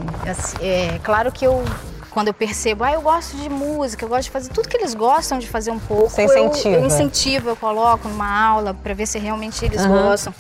É 0.62 1.00
claro 1.04 1.32
que 1.32 1.46
eu 1.46 1.64
quando 2.10 2.28
eu 2.28 2.34
percebo, 2.34 2.84
ah, 2.84 2.92
eu 2.92 3.02
gosto 3.02 3.38
de 3.38 3.50
música, 3.50 4.04
eu 4.04 4.10
gosto 4.10 4.24
de 4.24 4.32
fazer 4.32 4.50
tudo 4.50 4.68
que 4.68 4.78
eles 4.78 4.94
gostam 4.94 5.40
de 5.40 5.48
fazer 5.48 5.72
um 5.72 5.80
pouco. 5.80 6.10
Você 6.10 6.24
incentiva. 6.24 6.76
Eu, 6.76 6.82
eu 6.82 6.88
incentivo, 6.88 7.50
eu 7.50 7.56
coloco 7.56 8.08
numa 8.08 8.48
aula 8.48 8.74
para 8.74 8.94
ver 8.94 9.06
se 9.06 9.20
realmente 9.20 9.64
eles 9.64 9.82
uhum. 9.82 9.90
gostam. 9.90 10.34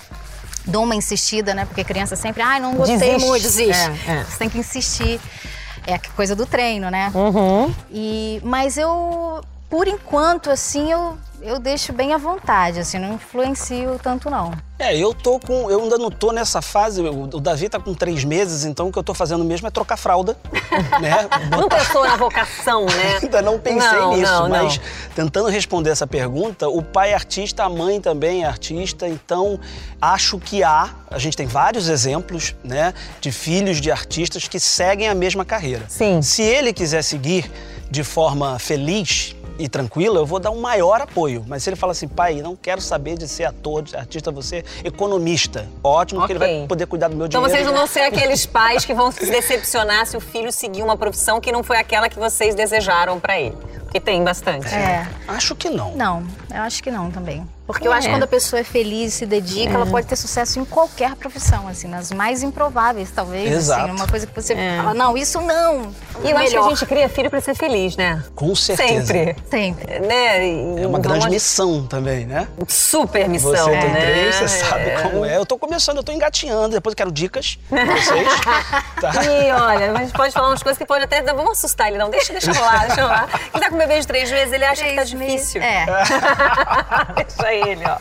Dou 0.65 0.83
uma 0.83 0.95
insistida, 0.95 1.53
né? 1.53 1.65
Porque 1.65 1.83
criança 1.83 2.15
sempre, 2.15 2.41
ah, 2.41 2.59
não 2.59 2.75
gostei 2.75 2.97
desiste. 2.97 3.25
muito, 3.25 3.41
desiste. 3.41 3.91
É, 4.07 4.11
é. 4.11 4.23
Você 4.23 4.37
tem 4.37 4.49
que 4.49 4.57
insistir. 4.57 5.19
É 5.87 5.95
a 5.95 5.99
coisa 6.15 6.35
do 6.35 6.45
treino, 6.45 6.91
né? 6.91 7.11
Uhum. 7.15 7.73
E, 7.89 8.39
mas 8.43 8.77
eu, 8.77 9.41
por 9.69 9.87
enquanto, 9.87 10.49
assim, 10.49 10.91
eu 10.91 11.17
eu 11.41 11.57
deixo 11.57 11.93
bem 11.93 12.13
à 12.13 12.17
vontade, 12.17 12.79
assim, 12.79 12.99
não 12.99 13.13
influencio 13.13 13.99
tanto 14.01 14.29
não. 14.29 14.51
É, 14.77 14.95
eu 14.95 15.13
tô 15.13 15.39
com. 15.39 15.69
Eu 15.69 15.83
ainda 15.83 15.97
não 15.97 16.09
tô 16.09 16.31
nessa 16.31 16.61
fase. 16.61 17.01
O, 17.01 17.27
Davi 17.39 17.67
tá 17.67 17.79
com 17.79 17.93
três 17.93 18.23
meses, 18.23 18.63
então 18.65 18.87
o 18.87 18.91
que 18.91 18.99
eu 18.99 19.03
tô 19.03 19.13
fazendo 19.13 19.43
mesmo 19.43 19.67
é 19.67 19.71
trocar 19.71 19.97
fralda. 19.97 20.37
né? 21.01 21.23
Botar... 21.23 21.57
Não 21.57 21.67
pensou 21.67 22.05
na 22.05 22.15
vocação, 22.15 22.85
né? 22.85 23.19
ainda 23.23 23.41
não 23.41 23.59
pensei 23.59 23.99
não, 23.99 24.15
nisso, 24.15 24.31
não, 24.31 24.49
mas 24.49 24.77
não. 24.77 24.83
tentando 25.15 25.49
responder 25.49 25.89
essa 25.89 26.07
pergunta, 26.07 26.69
o 26.69 26.81
pai 26.81 27.11
é 27.11 27.13
artista, 27.13 27.63
a 27.63 27.69
mãe 27.69 27.99
também 27.99 28.43
é 28.43 28.47
artista, 28.47 29.07
então 29.07 29.59
acho 30.01 30.39
que 30.39 30.63
há. 30.63 30.89
A 31.11 31.17
gente 31.17 31.35
tem 31.35 31.47
vários 31.47 31.89
exemplos, 31.89 32.55
né, 32.63 32.93
de 33.19 33.31
filhos 33.31 33.81
de 33.81 33.91
artistas 33.91 34.47
que 34.47 34.59
seguem 34.59 35.09
a 35.09 35.15
mesma 35.15 35.43
carreira. 35.43 35.85
Sim. 35.87 36.21
Se 36.21 36.41
ele 36.41 36.71
quiser 36.71 37.01
seguir 37.01 37.51
de 37.89 38.03
forma 38.03 38.59
feliz, 38.59 39.35
e 39.59 39.67
tranquila, 39.67 40.19
eu 40.19 40.25
vou 40.25 40.39
dar 40.39 40.51
um 40.51 40.61
maior 40.61 41.01
apoio. 41.01 41.43
Mas 41.45 41.61
se 41.61 41.69
ele 41.69 41.75
fala 41.75 41.91
assim, 41.91 42.07
pai, 42.07 42.41
não 42.41 42.55
quero 42.55 42.81
saber 42.81 43.17
de 43.17 43.27
ser 43.27 43.43
ator, 43.43 43.83
de 43.83 43.95
artista, 43.95 44.31
você 44.31 44.63
economista. 44.83 45.67
Ótimo, 45.83 46.21
okay. 46.21 46.33
porque 46.35 46.45
ele 46.45 46.57
vai 46.59 46.67
poder 46.67 46.85
cuidar 46.87 47.09
do 47.09 47.17
meu 47.17 47.27
então 47.27 47.41
dinheiro. 47.41 47.59
Então 47.59 47.65
vocês 47.65 47.79
não 47.79 47.85
vão 47.85 47.87
ser 47.87 48.01
aqueles 48.01 48.45
pais 48.45 48.85
que 48.85 48.93
vão 48.93 49.11
se 49.11 49.29
decepcionar 49.29 50.05
se 50.05 50.15
o 50.15 50.21
filho 50.21 50.51
seguir 50.51 50.81
uma 50.81 50.97
profissão 50.97 51.41
que 51.41 51.51
não 51.51 51.61
foi 51.61 51.77
aquela 51.77 52.07
que 52.07 52.17
vocês 52.17 52.55
desejaram 52.55 53.19
para 53.19 53.39
ele. 53.39 53.57
Porque 53.83 53.99
tem 53.99 54.23
bastante. 54.23 54.73
É. 54.73 55.07
Acho 55.27 55.55
que 55.55 55.69
não. 55.69 55.95
Não, 55.95 56.23
eu 56.49 56.61
acho 56.61 56.81
que 56.81 56.89
não 56.89 57.11
também. 57.11 57.45
Porque 57.69 57.87
eu 57.87 57.93
acho 57.93 58.07
que 58.07 58.13
quando 58.15 58.23
a 58.23 58.27
pessoa 58.27 58.59
é 58.59 58.63
feliz 58.63 59.13
e 59.13 59.17
se 59.17 59.25
dedica, 59.27 59.71
é. 59.71 59.75
ela 59.75 59.85
pode 59.85 60.07
ter 60.07 60.15
sucesso 60.15 60.59
em 60.59 60.65
qualquer 60.65 61.15
profissão, 61.15 61.67
assim, 61.67 61.87
nas 61.87 62.11
mais 62.11 62.41
improváveis, 62.41 63.11
talvez. 63.11 63.45
Assim, 63.45 63.55
Exato. 63.57 63.83
Assim, 63.83 63.91
uma 63.91 64.07
coisa 64.07 64.25
que 64.25 64.33
você 64.33 64.53
é. 64.53 64.77
fala, 64.77 64.95
não, 64.95 65.15
isso 65.15 65.39
não. 65.39 65.91
E 66.23 66.31
eu 66.31 66.35
melhor. 66.35 66.41
acho 66.41 66.49
que 66.49 66.57
a 66.57 66.69
gente 66.69 66.85
cria 66.87 67.07
filho 67.07 67.29
para 67.29 67.39
ser 67.39 67.53
feliz, 67.53 67.95
né? 67.95 68.23
Com 68.35 68.55
certeza. 68.55 69.13
Sempre. 69.13 69.35
Sempre. 69.47 69.99
Né? 69.99 70.47
E 70.47 70.81
é 70.81 70.87
uma 70.87 70.97
grande 70.97 71.29
missão 71.29 71.85
também, 71.85 72.25
né? 72.25 72.47
Super 72.67 73.29
missão. 73.29 73.51
Você 73.51 73.69
tem 73.69 73.89
né? 73.91 74.01
três, 74.01 74.35
você 74.35 74.47
sabe 74.47 75.03
como 75.03 75.23
é. 75.23 75.37
Eu 75.37 75.45
tô 75.45 75.55
começando, 75.55 75.97
eu 75.97 76.03
tô 76.03 76.11
engatinhando, 76.11 76.69
depois 76.69 76.93
eu 76.93 76.97
quero 76.97 77.11
dicas 77.11 77.59
pra 77.69 77.85
vocês. 77.85 78.27
tá. 78.99 79.23
E 79.23 79.51
olha, 79.51 79.91
a 79.91 79.97
gente 79.99 80.13
pode 80.13 80.33
falar 80.33 80.49
umas 80.49 80.63
coisas 80.63 80.77
que 80.77 80.85
pode 80.85 81.03
até. 81.03 81.21
Não, 81.21 81.35
vamos 81.35 81.51
assustar 81.51 81.89
ele, 81.89 81.99
não. 81.99 82.09
Deixa, 82.09 82.33
deixa 82.33 82.51
rolar, 82.51 82.87
deixa 82.87 83.03
rolar. 83.03 83.29
Ele 83.53 83.63
tá 83.63 83.69
com 83.69 83.75
um 83.75 83.77
bebê 83.77 83.99
de 83.99 84.07
três 84.07 84.31
meses, 84.31 84.51
ele 84.51 84.65
acha 84.65 84.81
três 84.81 84.91
que 84.91 84.97
tá 84.97 85.03
difícil. 85.03 85.61
É. 85.61 85.85
deixa 87.15 87.58
ele, 87.59 87.83
ó. 87.85 87.97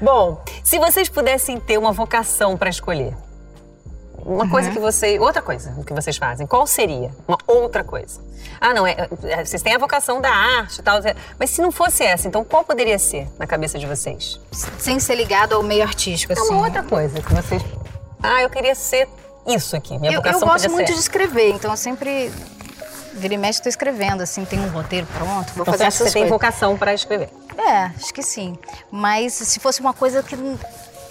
Bom, 0.00 0.42
se 0.62 0.78
vocês 0.78 1.08
pudessem 1.08 1.58
ter 1.58 1.78
uma 1.78 1.92
vocação 1.92 2.56
para 2.56 2.68
escolher, 2.68 3.14
uma 4.24 4.44
uhum. 4.44 4.50
coisa 4.50 4.70
que 4.70 4.78
você. 4.78 5.18
Outra 5.18 5.42
coisa 5.42 5.74
que 5.86 5.92
vocês 5.92 6.16
fazem, 6.16 6.46
qual 6.46 6.66
seria? 6.66 7.10
Uma 7.28 7.38
outra 7.46 7.84
coisa. 7.84 8.20
Ah, 8.60 8.72
não, 8.72 8.86
é, 8.86 9.08
é, 9.24 9.44
vocês 9.44 9.62
têm 9.62 9.74
a 9.74 9.78
vocação 9.78 10.20
da 10.20 10.30
arte 10.30 10.78
e 10.78 10.82
tal. 10.82 10.98
Mas 11.38 11.50
se 11.50 11.60
não 11.60 11.70
fosse 11.70 12.02
essa, 12.02 12.26
então 12.26 12.42
qual 12.42 12.64
poderia 12.64 12.98
ser 12.98 13.28
na 13.38 13.46
cabeça 13.46 13.78
de 13.78 13.86
vocês? 13.86 14.40
Sem 14.78 14.98
ser 14.98 15.16
ligado 15.16 15.54
ao 15.54 15.62
meio 15.62 15.82
artístico, 15.82 16.32
assim. 16.32 16.52
É 16.52 16.56
uma 16.56 16.64
outra 16.64 16.82
coisa 16.82 17.20
que 17.20 17.34
vocês. 17.34 17.62
Ah, 18.22 18.40
eu 18.40 18.48
queria 18.48 18.74
ser 18.74 19.06
isso 19.46 19.76
aqui, 19.76 19.98
minha 19.98 20.12
eu, 20.12 20.22
vocação 20.22 20.40
eu 20.40 20.46
gosto 20.46 20.70
muito 20.70 20.86
ser. 20.86 20.94
de 20.94 21.00
escrever, 21.00 21.50
então 21.50 21.70
eu 21.70 21.76
sempre 21.76 22.32
vira 23.14 23.34
e 23.34 23.38
mexe 23.38 23.58
estou 23.60 23.70
escrevendo, 23.70 24.22
assim, 24.22 24.44
tem 24.44 24.60
um 24.60 24.68
roteiro 24.68 25.06
pronto, 25.06 25.52
vou 25.54 25.62
Então, 25.62 25.64
fazer 25.66 25.78
você 25.78 25.84
acha 25.84 25.96
que 25.96 26.02
essas 26.02 26.12
você 26.12 26.18
tem 26.20 26.28
vocação 26.28 26.76
para 26.76 26.92
escrever? 26.94 27.30
É, 27.56 27.90
acho 27.96 28.12
que 28.12 28.22
sim. 28.22 28.58
Mas 28.90 29.32
se 29.34 29.58
fosse 29.60 29.80
uma 29.80 29.92
coisa 29.94 30.22
que 30.22 30.36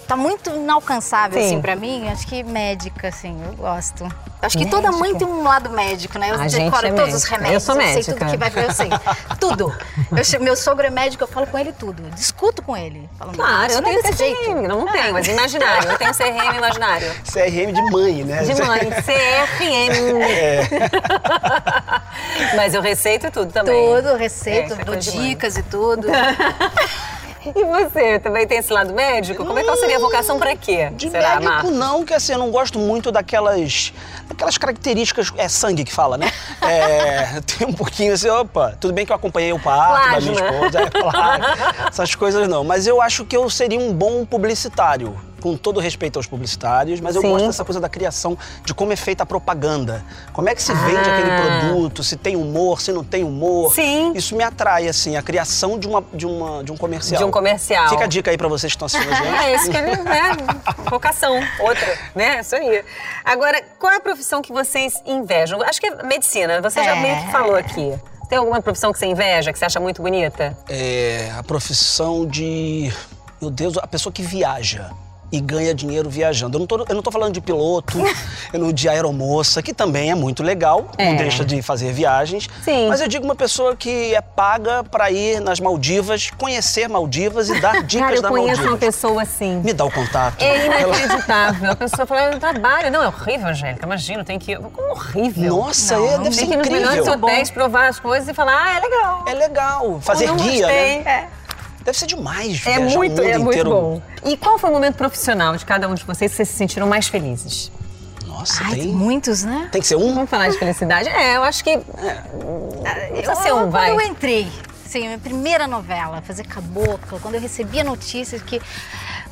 tá 0.06 0.14
muito 0.16 0.50
inalcançável, 0.50 1.40
Sim. 1.40 1.46
assim, 1.46 1.60
pra 1.62 1.74
mim, 1.74 2.06
acho 2.10 2.26
que 2.26 2.42
médica, 2.42 3.08
assim, 3.08 3.42
eu 3.46 3.54
gosto. 3.54 4.06
Acho 4.42 4.58
que 4.58 4.66
toda 4.66 4.92
mãe 4.92 5.14
Médica. 5.14 5.18
tem 5.20 5.26
um 5.26 5.42
lado 5.42 5.70
médico, 5.70 6.18
né? 6.18 6.28
Eu 6.30 6.34
A 6.34 6.46
gente 6.46 6.64
decoro 6.64 6.86
é 6.86 6.90
todos 6.92 7.14
os 7.14 7.22
médica. 7.22 7.36
remédios. 7.36 7.54
Eu 7.54 7.60
sou 7.60 7.74
sei 7.76 7.94
médica. 7.94 8.12
tudo 8.12 8.30
que 8.30 8.36
vai 8.36 8.64
eu 8.66 8.72
sei. 8.74 8.88
Tudo. 9.40 9.74
Eu 10.34 10.40
meu 10.42 10.54
sogro 10.54 10.86
é 10.86 10.90
médico, 10.90 11.24
eu 11.24 11.28
falo 11.28 11.46
com 11.46 11.58
ele 11.58 11.72
tudo. 11.72 12.02
Eu 12.04 12.10
discuto 12.10 12.60
com 12.60 12.76
ele. 12.76 13.08
Falo, 13.18 13.30
"Não, 13.30 13.36
Claro, 13.42 13.72
eu 13.72 13.80
não 13.80 13.88
é 13.88 13.92
tenho 13.92 14.02
desse 14.02 14.18
jeito. 14.18 14.40
CRM, 14.44 14.68
não, 14.68 14.80
não 14.84 14.92
tenho, 14.92 15.12
mas 15.14 15.26
imaginário, 15.28 15.90
eu 15.90 15.96
tenho 15.96 16.12
CRM 16.14 16.56
imaginário. 16.58 17.10
CRM 17.24 17.72
de 17.72 17.82
mãe, 17.90 18.22
né? 18.24 18.42
De 18.42 18.54
mãe, 18.62 18.80
CRM. 19.00 20.20
Mas 22.56 22.74
eu 22.74 22.82
receito 22.82 23.30
tudo 23.30 23.52
também. 23.52 23.94
Tudo, 23.94 24.16
É, 24.22 24.26
isso 24.26 24.48
é 24.48 24.84
dou 24.84 24.96
dicas 24.96 25.56
e 25.56 25.62
tudo. 25.62 26.06
E 27.46 27.62
você, 27.62 28.18
também 28.18 28.46
tem 28.46 28.56
esse 28.58 28.72
lado 28.72 28.94
médico? 28.94 29.44
Como 29.44 29.58
é 29.58 29.62
que 29.62 29.76
seria 29.76 29.96
a 29.96 30.00
vocação 30.00 30.38
pra 30.38 30.56
quê? 30.56 30.90
De 30.96 31.10
Será, 31.10 31.34
médico 31.34 31.44
Marcos? 31.44 31.70
não, 31.72 32.02
que 32.02 32.14
assim, 32.14 32.32
eu 32.32 32.38
não 32.38 32.50
gosto 32.50 32.78
muito 32.78 33.12
daquelas, 33.12 33.92
daquelas 34.26 34.56
características, 34.56 35.30
é 35.36 35.46
sangue 35.46 35.84
que 35.84 35.92
fala, 35.92 36.16
né? 36.16 36.32
É, 36.62 37.40
tem 37.44 37.66
um 37.66 37.72
pouquinho 37.74 38.14
assim, 38.14 38.30
opa, 38.30 38.74
tudo 38.80 38.94
bem 38.94 39.04
que 39.04 39.12
eu 39.12 39.16
acompanhei 39.16 39.52
o 39.52 39.58
parto 39.58 39.92
da 40.14 40.20
minha 40.22 40.32
Plasma. 40.32 40.56
esposa, 40.56 40.80
é 40.80 40.90
claro, 40.90 41.42
essas 41.88 42.14
coisas 42.14 42.48
não, 42.48 42.64
mas 42.64 42.86
eu 42.86 43.02
acho 43.02 43.26
que 43.26 43.36
eu 43.36 43.50
seria 43.50 43.78
um 43.78 43.92
bom 43.92 44.24
publicitário, 44.24 45.14
com 45.44 45.58
todo 45.58 45.78
respeito 45.78 46.18
aos 46.18 46.26
publicitários, 46.26 47.00
mas 47.00 47.14
eu 47.14 47.20
Sim. 47.20 47.28
gosto 47.28 47.46
dessa 47.48 47.64
coisa 47.66 47.78
da 47.78 47.88
criação, 47.88 48.36
de 48.64 48.72
como 48.72 48.94
é 48.94 48.96
feita 48.96 49.24
a 49.24 49.26
propaganda, 49.26 50.02
como 50.32 50.48
é 50.48 50.54
que 50.54 50.62
se 50.62 50.72
vende 50.72 50.96
Ah. 51.10 51.18
aquele 51.18 51.60
produto, 51.68 52.02
se 52.02 52.16
tem 52.16 52.34
humor, 52.34 52.80
se 52.80 52.90
não 52.92 53.04
tem 53.04 53.22
humor. 53.22 53.74
Sim. 53.74 54.12
Isso 54.14 54.34
me 54.34 54.42
atrai, 54.42 54.88
assim, 54.88 55.16
a 55.18 55.22
criação 55.22 55.78
de, 55.78 55.86
uma, 55.86 56.02
de, 56.14 56.24
uma, 56.24 56.64
de 56.64 56.72
um 56.72 56.76
comercial. 56.78 57.18
De 57.18 57.24
um 57.26 57.30
comercial. 57.30 57.90
Fica 57.90 58.04
a 58.04 58.06
dica 58.06 58.30
aí 58.30 58.38
pra 58.38 58.48
vocês 58.48 58.72
que 58.74 58.82
estão 58.82 58.86
assistindo 58.86 59.12
a 59.12 59.16
gente. 59.16 59.34
É, 59.44 59.54
isso 59.54 59.70
que 59.70 59.76
ele, 59.76 59.96
né? 59.96 60.30
Vocação, 60.90 61.38
outra, 61.60 61.98
né? 62.14 62.40
Isso 62.40 62.56
aí. 62.56 62.82
Agora, 63.22 63.62
qual 63.78 63.92
é 63.92 63.96
a 63.96 64.00
profissão 64.00 64.40
que 64.40 64.50
vocês 64.50 64.94
invejam? 65.04 65.60
Acho 65.62 65.78
que 65.78 65.88
é 65.88 66.02
medicina, 66.04 66.62
você 66.62 66.82
já 66.82 66.96
É. 66.96 67.00
meio 67.02 67.16
que 67.26 67.30
falou 67.30 67.54
aqui. 67.54 67.94
Tem 68.30 68.38
alguma 68.38 68.62
profissão 68.62 68.94
que 68.94 68.98
você 68.98 69.04
inveja, 69.04 69.52
que 69.52 69.58
você 69.58 69.66
acha 69.66 69.78
muito 69.78 70.00
bonita? 70.00 70.56
é, 70.70 71.30
a 71.38 71.42
profissão 71.42 72.24
de. 72.26 72.90
Meu 73.42 73.50
Deus, 73.50 73.76
a 73.76 73.86
pessoa 73.86 74.10
que 74.10 74.22
viaja 74.22 74.90
e 75.32 75.40
ganha 75.40 75.74
dinheiro 75.74 76.08
viajando. 76.08 76.56
Eu 76.56 76.60
não 76.60 76.66
tô, 76.66 76.84
eu 76.88 76.94
não 76.94 77.02
tô 77.02 77.10
falando 77.10 77.32
de 77.32 77.40
piloto, 77.40 77.98
eu 78.52 78.58
não 78.60 78.72
de 78.72 78.88
aeromoça, 78.88 79.62
que 79.62 79.72
também 79.74 80.10
é 80.10 80.14
muito 80.14 80.42
legal, 80.42 80.86
É. 80.96 81.10
não 81.10 81.16
deixa 81.16 81.44
de 81.44 81.60
fazer 81.62 81.92
viagens. 81.92 82.48
Sim. 82.62 82.88
Mas 82.88 83.00
eu 83.00 83.08
digo 83.08 83.24
uma 83.24 83.34
pessoa 83.34 83.74
que 83.76 84.14
é 84.14 84.20
paga 84.20 84.84
para 84.84 85.10
ir 85.10 85.40
nas 85.40 85.58
Maldivas, 85.60 86.30
conhecer 86.36 86.88
Maldivas 86.88 87.48
e 87.48 87.60
dar 87.60 87.82
dicas 87.84 88.04
Cara, 88.06 88.16
eu 88.16 88.22
da 88.22 88.28
conheço 88.28 88.60
uma 88.62 88.70
Maldivas. 88.70 88.94
pessoa 88.94 89.22
assim. 89.22 89.60
Me 89.64 89.72
dá 89.72 89.84
o 89.84 89.90
contato. 89.90 90.42
É 90.42 90.66
inacreditável. 90.66 91.70
A 91.72 91.76
pessoa 91.76 92.06
fala, 92.06 92.32
eu 92.32 92.38
trabalho. 92.40 92.90
Não, 92.90 93.02
é 93.02 93.08
horrível, 93.08 93.48
Angélica. 93.48 93.84
Imagina, 93.86 94.24
tem 94.24 94.38
que 94.38 94.52
ir. 94.52 94.58
Como 94.58 94.90
horrível? 94.92 95.56
Nossa, 95.56 95.96
Não, 95.96 96.06
é, 96.06 96.16
não 96.16 96.22
deve 96.24 96.34
ser 96.36 96.40
Tem 96.46 96.48
que 96.48 96.54
ir 96.54 96.58
nos 96.58 96.68
melhores 96.68 96.98
incrível. 97.06 97.18
hotéis, 97.28 97.50
provar 97.50 97.88
as 97.88 97.98
coisas 98.00 98.28
e 98.28 98.34
falar, 98.34 98.54
ah, 98.64 98.76
é 98.76 98.80
legal. 98.80 99.24
É 99.28 99.34
legal. 99.34 100.00
Fazer 100.00 100.26
guia, 100.34 100.66
gostei. 100.66 101.02
né? 101.02 101.28
Deve 101.84 101.98
ser 101.98 102.06
demais 102.06 102.60
É 102.66 102.78
viajar 102.78 102.80
o 102.80 102.98
muito, 102.98 103.12
mundo 103.12 103.22
é 103.24 103.38
muito 103.38 103.50
inteiro. 103.50 103.70
bom. 103.70 104.02
E 104.24 104.36
qual 104.36 104.58
foi 104.58 104.70
o 104.70 104.72
momento 104.72 104.96
profissional 104.96 105.56
de 105.56 105.64
cada 105.66 105.88
um 105.88 105.94
de 105.94 106.04
vocês 106.04 106.30
que 106.30 106.36
vocês 106.36 106.48
se 106.48 106.56
sentiram 106.56 106.86
mais 106.86 107.08
felizes? 107.08 107.70
Nossa, 108.26 108.64
Ai, 108.64 108.70
tem 108.74 108.82
tem, 108.84 108.92
muitos, 108.92 109.44
né? 109.44 109.68
tem 109.70 109.80
que 109.80 109.86
ser 109.86 109.96
um? 109.96 110.12
Vamos 110.14 110.28
falar 110.30 110.48
de 110.48 110.58
felicidade? 110.58 111.08
É, 111.08 111.36
eu 111.36 111.44
acho 111.44 111.62
que. 111.62 111.78
Precisa 111.78 113.34
ser 113.36 113.52
um, 113.52 113.58
quando 113.60 113.70
vai. 113.70 113.90
eu 113.90 114.00
entrei, 114.00 114.50
sim, 114.86 115.00
minha 115.06 115.18
primeira 115.18 115.66
novela, 115.68 116.20
fazer 116.22 116.44
Cabocla, 116.44 117.20
quando 117.20 117.34
eu 117.36 117.40
recebi 117.40 117.78
a 117.80 117.84
notícia 117.84 118.38
que 118.40 118.60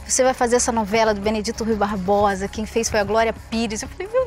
você 0.06 0.22
vai 0.22 0.34
fazer 0.34 0.56
essa 0.56 0.70
novela 0.70 1.14
do 1.14 1.20
Benedito 1.20 1.64
Rui 1.64 1.74
Barbosa, 1.74 2.46
quem 2.48 2.64
fez 2.66 2.88
foi 2.88 3.00
a 3.00 3.04
Glória 3.04 3.34
Pires, 3.50 3.82
eu 3.82 3.88
falei, 3.88 4.08
meu! 4.12 4.21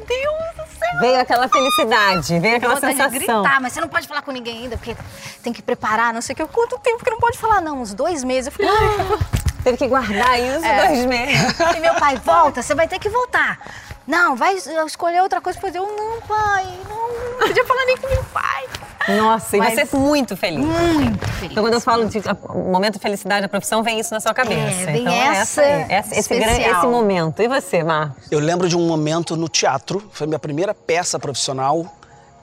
Veio 1.00 1.20
aquela 1.20 1.48
felicidade, 1.48 2.40
veio 2.40 2.58
aquela 2.58 2.76
vontade 2.76 2.94
de 2.96 3.02
sensação. 3.04 3.42
gritar, 3.42 3.62
mas 3.62 3.74
você 3.74 3.82
não 3.82 3.88
pode 3.90 4.08
falar 4.08 4.22
com 4.22 4.32
ninguém 4.32 4.64
ainda, 4.64 4.78
porque 4.78 4.96
tem 5.44 5.52
que 5.52 5.62
preparar, 5.62 6.14
não 6.14 6.22
sei 6.22 6.34
o 6.34 6.36
que. 6.36 6.46
Quanto 6.48 6.78
tempo 6.80 7.04
que 7.04 7.10
não 7.12 7.18
pode 7.20 7.38
falar? 7.38 7.60
Não, 7.62 7.82
uns 7.82 7.94
dois 7.94 8.24
meses. 8.24 8.48
Eu 8.48 8.52
falei, 8.52 8.72
ai, 8.72 9.18
Teve 9.64 9.78
que 9.78 9.88
guardar 9.88 10.40
isso 10.40 10.64
É. 10.64 10.88
dois 10.88 11.06
meses. 11.06 11.56
E 11.76 11.80
meu 11.80 11.96
pai, 11.96 12.16
volta, 12.24 12.62
você 12.62 12.76
vai 12.76 12.88
ter 12.88 13.00
que 13.00 13.10
voltar. 13.10 13.60
Não, 14.06 14.36
vai 14.36 14.54
escolher 14.54 15.22
outra 15.24 15.42
coisa 15.42 15.60
pra 15.60 15.68
fazer. 15.70 15.80
Eu, 15.80 15.88
não, 15.98 16.22
pai, 16.22 16.64
não, 16.88 17.32
não 17.40 17.48
podia 17.48 17.66
falar 17.66 17.86
nem 17.86 17.98
com 17.98 18.08
meu 18.08 18.24
pai. 18.26 18.66
Nossa, 19.08 19.56
e 19.56 19.60
Mas- 19.60 19.74
você 19.76 19.82
é 19.82 19.98
muito 19.98 20.36
feliz. 20.36 20.66
Muito 20.66 21.28
feliz. 21.28 21.52
Então, 21.52 21.64
quando 21.64 21.74
eu 21.76 21.82
falo 21.82 22.06
de 22.08 22.20
a- 22.28 22.34
momento 22.54 22.94
de 22.96 23.00
felicidade 23.00 23.42
da 23.42 23.48
profissão, 23.50 23.84
vem 23.84 24.00
isso 24.00 24.14
na 24.14 24.20
sua 24.20 24.34
cabeça. 24.34 24.60
É, 24.82 24.86
vem 24.86 25.02
então, 25.02 25.14
essa 25.14 25.62
essa- 25.62 26.10
esse, 26.12 26.20
especial. 26.22 26.50
grande, 26.56 26.70
esse 26.70 26.88
momento. 26.88 27.42
E 27.42 27.48
você, 27.48 27.84
Mar? 27.84 28.16
Eu 28.32 28.40
lembro 28.40 28.68
de 28.68 28.76
um 28.76 28.88
momento 28.88 29.36
no 29.38 29.48
teatro, 29.48 30.10
foi 30.12 30.26
minha 30.28 30.40
primeira 30.40 30.74
peça 30.74 31.20
profissional. 31.20 31.86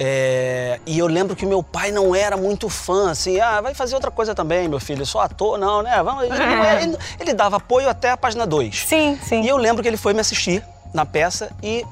é, 0.05 0.81
e 0.85 0.99
eu 0.99 1.07
lembro 1.07 1.37
que 1.37 1.47
meu 1.47 1.63
pai 1.63 1.93
não 1.93 2.13
era 2.13 2.37
muito 2.37 2.69
fã, 2.69 3.11
assim, 3.13 3.39
ah, 3.39 3.61
vai 3.61 3.73
fazer 3.73 3.95
outra 3.95 4.11
coisa 4.11 4.35
também, 4.35 4.67
meu 4.67 4.81
filho, 4.81 5.07
só 5.07 5.21
ator, 5.21 5.57
não, 5.59 5.81
né? 5.83 6.03
Vamos, 6.03 6.25
ele, 6.25 6.37
não 6.37 6.65
era- 6.65 6.83
ele- 6.83 6.99
ele 7.21 7.33
dava 7.35 7.59
apoio 7.59 7.89
até 7.89 8.11
a 8.11 8.17
página 8.17 8.45
2. 8.45 8.85
Sim, 8.89 9.17
sim. 9.23 9.43
E 9.43 9.49
eu 9.49 9.57
lembro 9.57 9.81
que 9.81 9.89
ele 9.89 9.97
foi 9.99 10.13
me 10.13 10.21
assistir 10.21 10.65
na 10.93 11.07
peça 11.07 11.51
e 11.63 11.85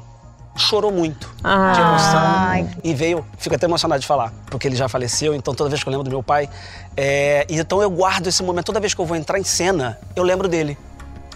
chorou 0.61 0.93
muito 0.93 1.33
Ah. 1.43 1.73
de 1.75 1.81
emoção. 1.81 2.21
Ai. 2.23 2.69
E 2.85 2.95
veio, 2.95 3.25
fico 3.39 3.55
até 3.55 3.67
emocionado 3.67 4.01
de 4.01 4.07
falar, 4.07 4.33
porque 4.47 4.69
ele 4.69 4.77
já 4.77 4.89
faleceu, 4.89 5.35
então 5.35 5.55
toda 5.55 5.71
vez 5.71 5.83
que 5.83 5.89
eu 5.89 5.91
lembro 5.91 6.05
do 6.05 6.11
meu 6.11 6.23
pai. 6.23 6.49
é, 6.97 7.47
e 7.49 7.59
então 7.59 7.81
eu 7.81 7.91
guardo 7.91 8.27
esse 8.27 8.43
momento, 8.43 8.67
toda 8.67 8.81
vez 8.81 8.93
que 8.95 9.01
eu 9.01 9.07
vou 9.07 9.17
entrar 9.17 9.39
em 9.39 9.45
cena, 9.45 9.99
eu 10.15 10.23
lembro 10.23 10.49
dele. 10.49 10.77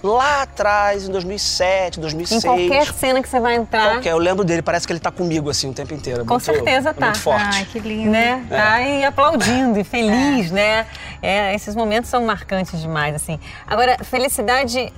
Lá 0.02 0.42
atrás, 0.42 1.08
em 1.08 1.10
2007, 1.10 1.98
2006. 1.98 2.44
Em 2.44 2.46
qualquer 2.46 2.92
cena 2.92 3.22
que 3.22 3.28
você 3.28 3.40
vai 3.40 3.54
entrar, 3.54 3.92
Qualquer, 3.94 4.12
eu 4.12 4.18
lembro 4.18 4.44
dele, 4.44 4.60
parece 4.60 4.86
que 4.86 4.92
ele 4.92 5.00
tá 5.00 5.10
comigo 5.10 5.48
assim 5.48 5.70
o 5.70 5.72
tempo 5.72 5.94
inteiro. 5.94 6.20
é 6.20 6.24
Com 6.24 6.34
muito- 6.34 6.44
certeza 6.44 6.90
é 6.90 6.92
tá. 6.92 7.06
Muito 7.06 7.20
forte. 7.20 7.42
Ai, 7.56 7.64
que 7.64 7.78
lindo. 7.78 8.10
né? 8.10 8.44
Tá 8.50 8.72
aí 8.74 9.02
aplaudindo 9.02 9.78
e 9.80 9.84
feliz, 9.84 10.50
né? 10.50 10.84
É, 11.22 11.54
esses 11.54 11.74
momentos 11.74 12.10
são 12.10 12.22
marcantes 12.26 12.82
demais, 12.82 13.14
assim. 13.14 13.40
Agora, 13.66 13.96
felicidade, 14.04 14.92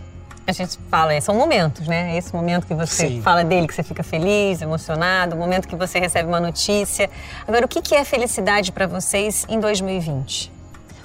a 0.51 0.53
gente 0.53 0.79
fala, 0.91 1.13
é, 1.13 1.21
são 1.21 1.35
momentos, 1.35 1.87
né? 1.89 2.17
Esse 2.17 2.35
momento 2.35 2.67
que 2.67 2.75
você 2.75 3.09
Sim. 3.09 3.23
fala 3.23 3.43
dele, 3.45 3.67
que 3.67 3.75
você 3.75 3.83
fica 3.83 4.03
feliz, 4.03 4.63
emocionado, 4.63 5.35
o 5.35 5.39
momento 5.39 5.67
que 5.67 5.77
você 5.77 5.99
recebe 5.99 6.29
uma 6.29 6.41
notícia. 6.41 7.11
Agora, 7.47 7.65
o 7.67 7.69
que 7.69 7.95
é 7.95 8.05
felicidade 8.05 8.71
para 8.73 8.87
vocês 8.87 9.45
em 9.49 9.59
2020? 9.59 10.53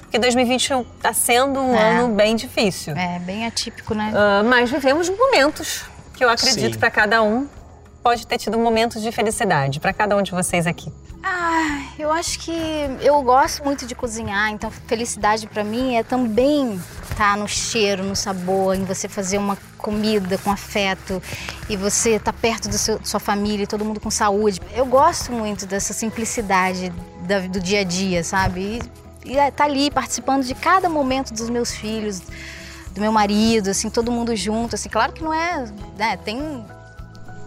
Porque 0.02 0.18
2020 0.18 0.72
está 0.96 1.12
sendo 1.12 1.58
um 1.58 1.74
É. 1.74 1.90
ano 1.98 2.14
bem 2.14 2.36
difícil. 2.36 2.94
É, 2.96 3.18
bem 3.18 3.46
atípico, 3.46 3.94
né? 3.94 4.12
Ah, 4.14 4.42
mas 4.44 4.70
vivemos 4.70 5.08
momentos 5.08 5.84
que 6.14 6.22
eu 6.24 6.28
acredito 6.28 6.78
para 6.78 6.90
cada 6.90 7.22
um 7.22 7.48
pode 8.02 8.26
ter 8.26 8.36
tido 8.36 8.58
momentos 8.58 9.00
de 9.00 9.10
felicidade 9.12 9.80
para 9.80 9.92
cada 9.92 10.16
um 10.16 10.22
de 10.22 10.32
vocês 10.32 10.66
aqui. 10.66 10.92
Ah, 11.22 11.84
eu 11.98 12.12
acho 12.12 12.40
que 12.40 12.52
eu 13.00 13.22
gosto 13.22 13.64
muito 13.64 13.86
de 13.86 13.94
cozinhar, 13.94 14.50
então 14.50 14.70
felicidade 14.70 15.46
pra 15.46 15.62
mim 15.62 15.94
é 15.96 16.02
também 16.02 16.80
estar 17.12 17.36
no 17.36 17.46
cheiro, 17.46 18.02
no 18.02 18.16
sabor, 18.16 18.74
em 18.74 18.84
você 18.84 19.08
fazer 19.08 19.38
uma 19.38 19.56
comida 19.78 20.36
com 20.38 20.50
afeto 20.50 21.22
e 21.68 21.76
você 21.76 22.16
estar 22.16 22.32
perto 22.32 22.68
da 22.68 22.76
sua 22.78 23.20
família, 23.20 23.64
e 23.64 23.66
todo 23.66 23.84
mundo 23.84 24.00
com 24.00 24.10
saúde. 24.10 24.60
Eu 24.74 24.84
gosto 24.86 25.32
muito 25.32 25.64
dessa 25.66 25.92
simplicidade 25.92 26.92
da- 27.26 27.40
do 27.40 27.60
dia 27.60 27.80
a 27.80 27.84
dia, 27.84 28.24
sabe? 28.24 28.80
E, 29.24 29.32
e 29.32 29.38
é 29.38 29.50
tá 29.50 29.64
ali 29.64 29.90
participando 29.90 30.44
de 30.44 30.54
cada 30.54 30.88
momento 30.88 31.32
dos 31.32 31.48
meus 31.48 31.72
filhos, 31.72 32.20
do 32.94 33.00
meu 33.00 33.12
marido, 33.12 33.70
assim, 33.70 33.88
todo 33.88 34.10
mundo 34.10 34.34
junto, 34.36 34.74
assim. 34.74 34.88
Claro 34.88 35.12
que 35.12 35.22
não 35.22 35.32
é, 35.32 35.64
né? 35.96 36.16
Tem 36.18 36.64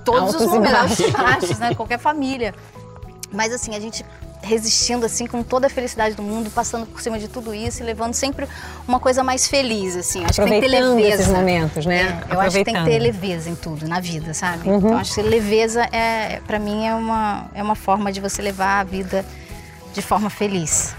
todos 0.04 0.22
Altos 0.34 0.42
os 0.42 0.48
momentos, 0.48 1.12
baixos, 1.12 1.60
né? 1.60 1.76
Qualquer 1.76 2.00
família. 2.00 2.54
Mas 3.32 3.52
assim, 3.54 3.76
a 3.76 3.80
gente 3.80 4.06
resistindo 4.46 5.06
assim 5.06 5.28
com 5.28 5.44
toda 5.44 5.68
a 5.68 5.70
felicidade 5.70 6.16
do 6.16 6.24
mundo, 6.24 6.50
passando 6.50 6.86
por 6.86 7.02
cima 7.02 7.20
de 7.20 7.28
tudo 7.28 7.54
isso 7.54 7.82
e 7.82 7.86
levando 7.86 8.14
sempre 8.14 8.48
uma 8.88 9.00
coisa 9.00 9.24
mais 9.24 9.48
feliz, 9.48 9.96
assim. 9.96 10.24
Acho 10.24 10.42
que 10.42 10.50
tem 10.50 10.62
que 10.62 10.70
ter 10.70 10.76
Aproveitando 10.78 10.96
leveza. 10.96 11.22
esses 11.22 11.34
momentos, 11.34 11.86
né? 11.86 12.24
É, 12.30 12.34
eu 12.34 12.40
acho 12.40 12.58
que 12.58 12.64
tem 12.64 12.76
que 12.76 12.84
ter 12.84 13.00
leveza 13.00 13.50
em 13.50 13.56
tudo, 13.56 13.88
na 13.88 14.00
vida, 14.00 14.34
sabe? 14.34 14.70
Uhum. 14.70 14.78
Então 14.78 14.98
acho 14.98 15.16
que 15.16 15.22
leveza 15.22 15.84
é, 15.92 16.40
para 16.46 16.60
mim 16.60 16.86
é 16.86 16.94
uma 16.94 17.46
é 17.54 17.64
uma 17.64 17.76
forma 17.76 18.12
de 18.12 18.22
você 18.22 18.42
levar 18.42 18.80
a 18.80 18.84
vida 18.84 19.26
de 19.94 20.02
forma 20.02 20.30
feliz. 20.30 20.94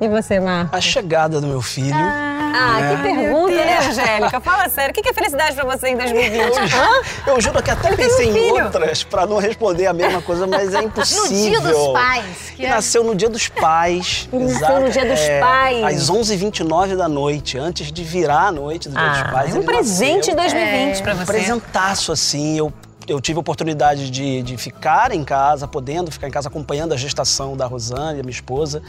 E 0.00 0.08
você, 0.08 0.40
Mar? 0.40 0.68
A 0.72 0.80
chegada 0.80 1.40
do 1.40 1.46
meu 1.46 1.62
filho. 1.62 1.94
Ah, 1.94 2.41
É. 2.54 2.96
que 2.96 3.02
pergunta, 3.02 3.54
né, 3.54 3.78
Angélica? 3.78 4.40
Fala 4.40 4.68
sério, 4.68 4.90
o 4.90 4.94
que 5.02 5.08
é 5.08 5.12
felicidade 5.12 5.54
pra 5.56 5.64
você 5.64 5.88
em 5.88 5.96
2020? 5.96 6.58
Hã? 6.58 7.30
Eu 7.30 7.40
juro 7.40 7.62
que 7.62 7.70
até 7.70 7.94
pensei 7.96 8.28
em 8.28 8.32
filho. 8.32 8.64
outras 8.64 9.02
pra 9.04 9.26
não 9.26 9.38
responder 9.38 9.86
a 9.86 9.92
mesma 9.92 10.20
coisa, 10.22 10.46
mas 10.46 10.74
é 10.74 10.82
impossível. 10.84 11.60
No 11.60 11.68
dia 11.68 11.74
dos 11.78 11.92
pais, 11.92 12.24
que 12.56 12.66
é- 12.66 12.68
nasceu 12.70 13.04
no 13.04 13.14
dia 13.14 13.28
dos 13.28 13.48
pais. 13.48 14.28
Nasceu 14.32 14.80
no 14.80 14.90
dia 14.90 15.04
dos 15.06 15.20
é, 15.20 15.40
pais. 15.40 15.84
Às 15.84 16.10
11h29 16.10 16.96
da 16.96 17.08
noite, 17.08 17.58
antes 17.58 17.90
de 17.92 18.02
virar 18.04 18.48
a 18.48 18.52
noite 18.52 18.88
do 18.88 18.96
dia 18.96 19.08
dos 19.10 19.18
Ah, 19.20 19.30
pais. 19.32 19.54
é 19.54 19.58
um 19.58 19.62
presente 19.62 20.32
nasceu. 20.32 20.32
em 20.32 20.36
2020 20.36 21.02
pra 21.02 21.14
Um 21.14 21.16
você. 21.18 21.24
presentaço, 21.32 22.12
assim. 22.12 22.56
Eu 22.58 22.72
eu 23.08 23.20
tive 23.20 23.36
a 23.36 23.40
oportunidade 23.40 24.08
de, 24.10 24.42
de 24.42 24.56
ficar 24.56 25.10
em 25.10 25.24
casa, 25.24 25.66
podendo 25.66 26.08
ficar 26.12 26.28
em 26.28 26.30
casa 26.30 26.48
acompanhando 26.48 26.94
a 26.94 26.96
gestação 26.96 27.56
da 27.56 27.66
Rosânia, 27.66 28.22
minha 28.22 28.30
esposa. 28.30 28.80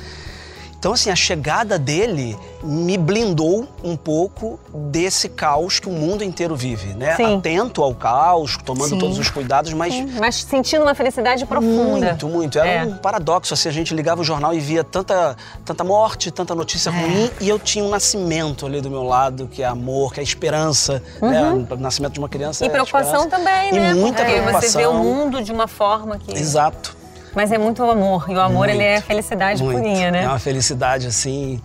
Então, 0.83 0.91
assim, 0.91 1.09
a 1.09 1.15
chegada 1.15 1.79
dele 1.79 2.37
me 2.61 2.97
blindou 2.97 3.65
um 3.81 3.95
pouco 3.95 4.59
desse 4.91 5.29
caos 5.29 5.79
que 5.79 5.87
o 5.87 5.91
mundo 5.93 6.25
inteiro 6.25 6.57
vive, 6.57 6.93
né? 6.93 7.15
Sim. 7.15 7.37
Atento 7.37 7.81
ao 7.81 7.95
caos, 7.95 8.57
tomando 8.65 8.89
Sim. 8.89 8.97
todos 8.99 9.17
os 9.17 9.29
cuidados, 9.29 9.71
mas 9.71 9.93
Mas 10.19 10.43
sentindo 10.43 10.81
uma 10.83 10.93
felicidade 10.93 11.45
profunda. 11.45 12.07
muito, 12.07 12.27
muito. 12.27 12.59
Era 12.59 12.67
É. 12.69 12.83
um 12.83 12.97
paradoxo, 12.97 13.53
assim, 13.53 13.69
a 13.69 13.71
gente 13.71 13.95
ligava 13.95 14.19
o 14.19 14.25
jornal 14.25 14.53
e 14.53 14.59
via 14.59 14.83
tanta, 14.83 15.37
tanta 15.63 15.85
morte, 15.85 16.29
tanta 16.31 16.53
notícia 16.53 16.89
É. 16.89 16.91
ruim, 16.91 17.31
e 17.39 17.47
eu 17.47 17.57
tinha 17.57 17.81
um 17.85 17.89
nascimento 17.89 18.65
ali 18.65 18.81
do 18.81 18.89
meu 18.91 19.03
lado, 19.03 19.47
que 19.47 19.63
é 19.63 19.65
amor, 19.65 20.13
que 20.13 20.19
é 20.19 20.23
esperança, 20.23 21.01
né? 21.21 21.65
O 21.71 21.77
nascimento 21.77 22.11
de 22.11 22.19
uma 22.19 22.27
criança 22.27 22.61
Uhum. 22.65 22.67
E 22.67 22.69
é 22.69 22.73
preocupação 22.73 23.29
também, 23.29 23.71
né? 23.71 23.91
E 23.91 23.93
muita 23.93 24.17
Porque 24.25 24.33
preocupação. 24.33 24.69
você 24.69 24.77
vê 24.79 24.85
o 24.85 24.95
mundo 24.95 25.41
de 25.41 25.53
uma 25.53 25.65
forma 25.65 26.17
que. 26.19 26.33
Exato. 26.37 27.02
Mas 27.35 27.51
é 27.51 27.57
muito 27.57 27.83
amor. 27.83 28.25
E 28.29 28.35
o 28.35 28.41
amor, 28.41 28.69
ele 28.69 28.83
é 28.83 28.93
Muito, 28.93 29.05
felicidade 29.05 29.63
muito. 29.63 29.77
purinha, 29.77 30.11
né? 30.11 30.23
É 30.23 30.27
uma 30.27 30.39
felicidade, 30.39 31.07
assim. 31.07 31.59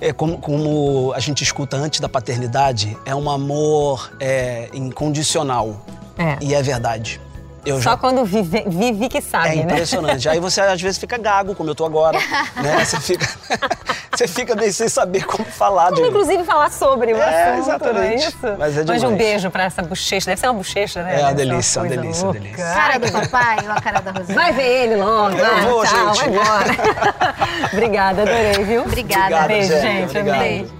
É 0.00 0.12
como, 0.12 0.38
como 0.38 1.12
a 1.14 1.20
gente 1.20 1.42
escuta 1.42 1.76
antes 1.76 2.00
da 2.00 2.08
paternidade, 2.08 2.96
é 3.04 3.14
um 3.14 3.28
amor 3.30 4.12
é, 4.18 4.68
incondicional. 4.72 5.84
É. 6.18 6.36
E 6.40 6.54
é 6.54 6.62
verdade. 6.62 7.20
Eu 7.64 7.76
Só 7.76 7.90
já 7.90 7.96
quando 7.96 8.24
vive, 8.24 8.64
vive 8.66 9.08
que 9.08 9.18
É 9.18 9.20
sabe, 9.20 9.56
né? 9.56 9.62
impressionante. 9.62 10.28
Aí 10.28 10.40
você 10.40 10.60
às 10.62 10.80
vezes 10.80 10.98
fica 10.98 11.18
gago, 11.18 11.54
como 11.54 11.68
eu 11.70 11.74
tô 11.74 11.84
agora, 11.84 12.18
né? 12.56 12.84
Você 12.84 12.98
fica, 13.00 13.28
você 14.16 14.26
fica 14.26 14.54
meio 14.56 14.72
sem 14.72 14.88
saber 14.88 15.24
como 15.26 15.44
falar 15.44 15.90
direito. 15.92 16.08
inclusive, 16.10 16.42
falar 16.44 16.70
sobre 16.70 17.12
o 17.12 17.16
É, 17.18 17.22
assunto, 17.22 17.44
não 17.44 17.54
é 17.54 17.58
exatamente. 17.58 18.28
isso? 18.28 18.38
Mas 18.58 18.78
é 18.78 18.84
Mande 18.84 19.06
um 19.06 19.16
beijo 19.16 19.50
pra 19.50 19.64
essa 19.64 19.82
bochecha. 19.82 20.26
Deve 20.26 20.40
ser 20.40 20.46
uma 20.46 20.54
bochecha, 20.54 21.02
né? 21.02 21.20
É 21.20 21.24
uma 21.24 21.34
delícia, 21.34 21.80
uma 21.82 21.88
coisa 21.88 22.02
delícia, 22.02 22.24
louca. 22.24 22.40
delícia. 22.40 22.64
Cara 22.64 22.98
do 22.98 23.12
papai 23.12 23.56
ou 23.66 23.72
a 23.72 23.80
cara 23.80 24.00
da 24.00 24.10
Rosana? 24.12 24.34
Vai 24.34 24.52
ver 24.52 24.82
ele 24.84 24.96
logo. 24.96 25.36
Eu 25.36 25.68
vou, 25.70 25.84
tchau, 25.84 26.14
gente. 26.14 26.18
vai 26.18 26.28
embora. 26.30 26.76
Obrigada, 27.72 28.22
adorei, 28.22 28.64
viu? 28.64 28.82
Obrigada. 28.82 29.24
Obrigado, 29.44 29.48
Beijo, 29.48 29.68
gente. 29.80 30.10
Obrigado. 30.18 30.38
Beijo. 30.40 30.79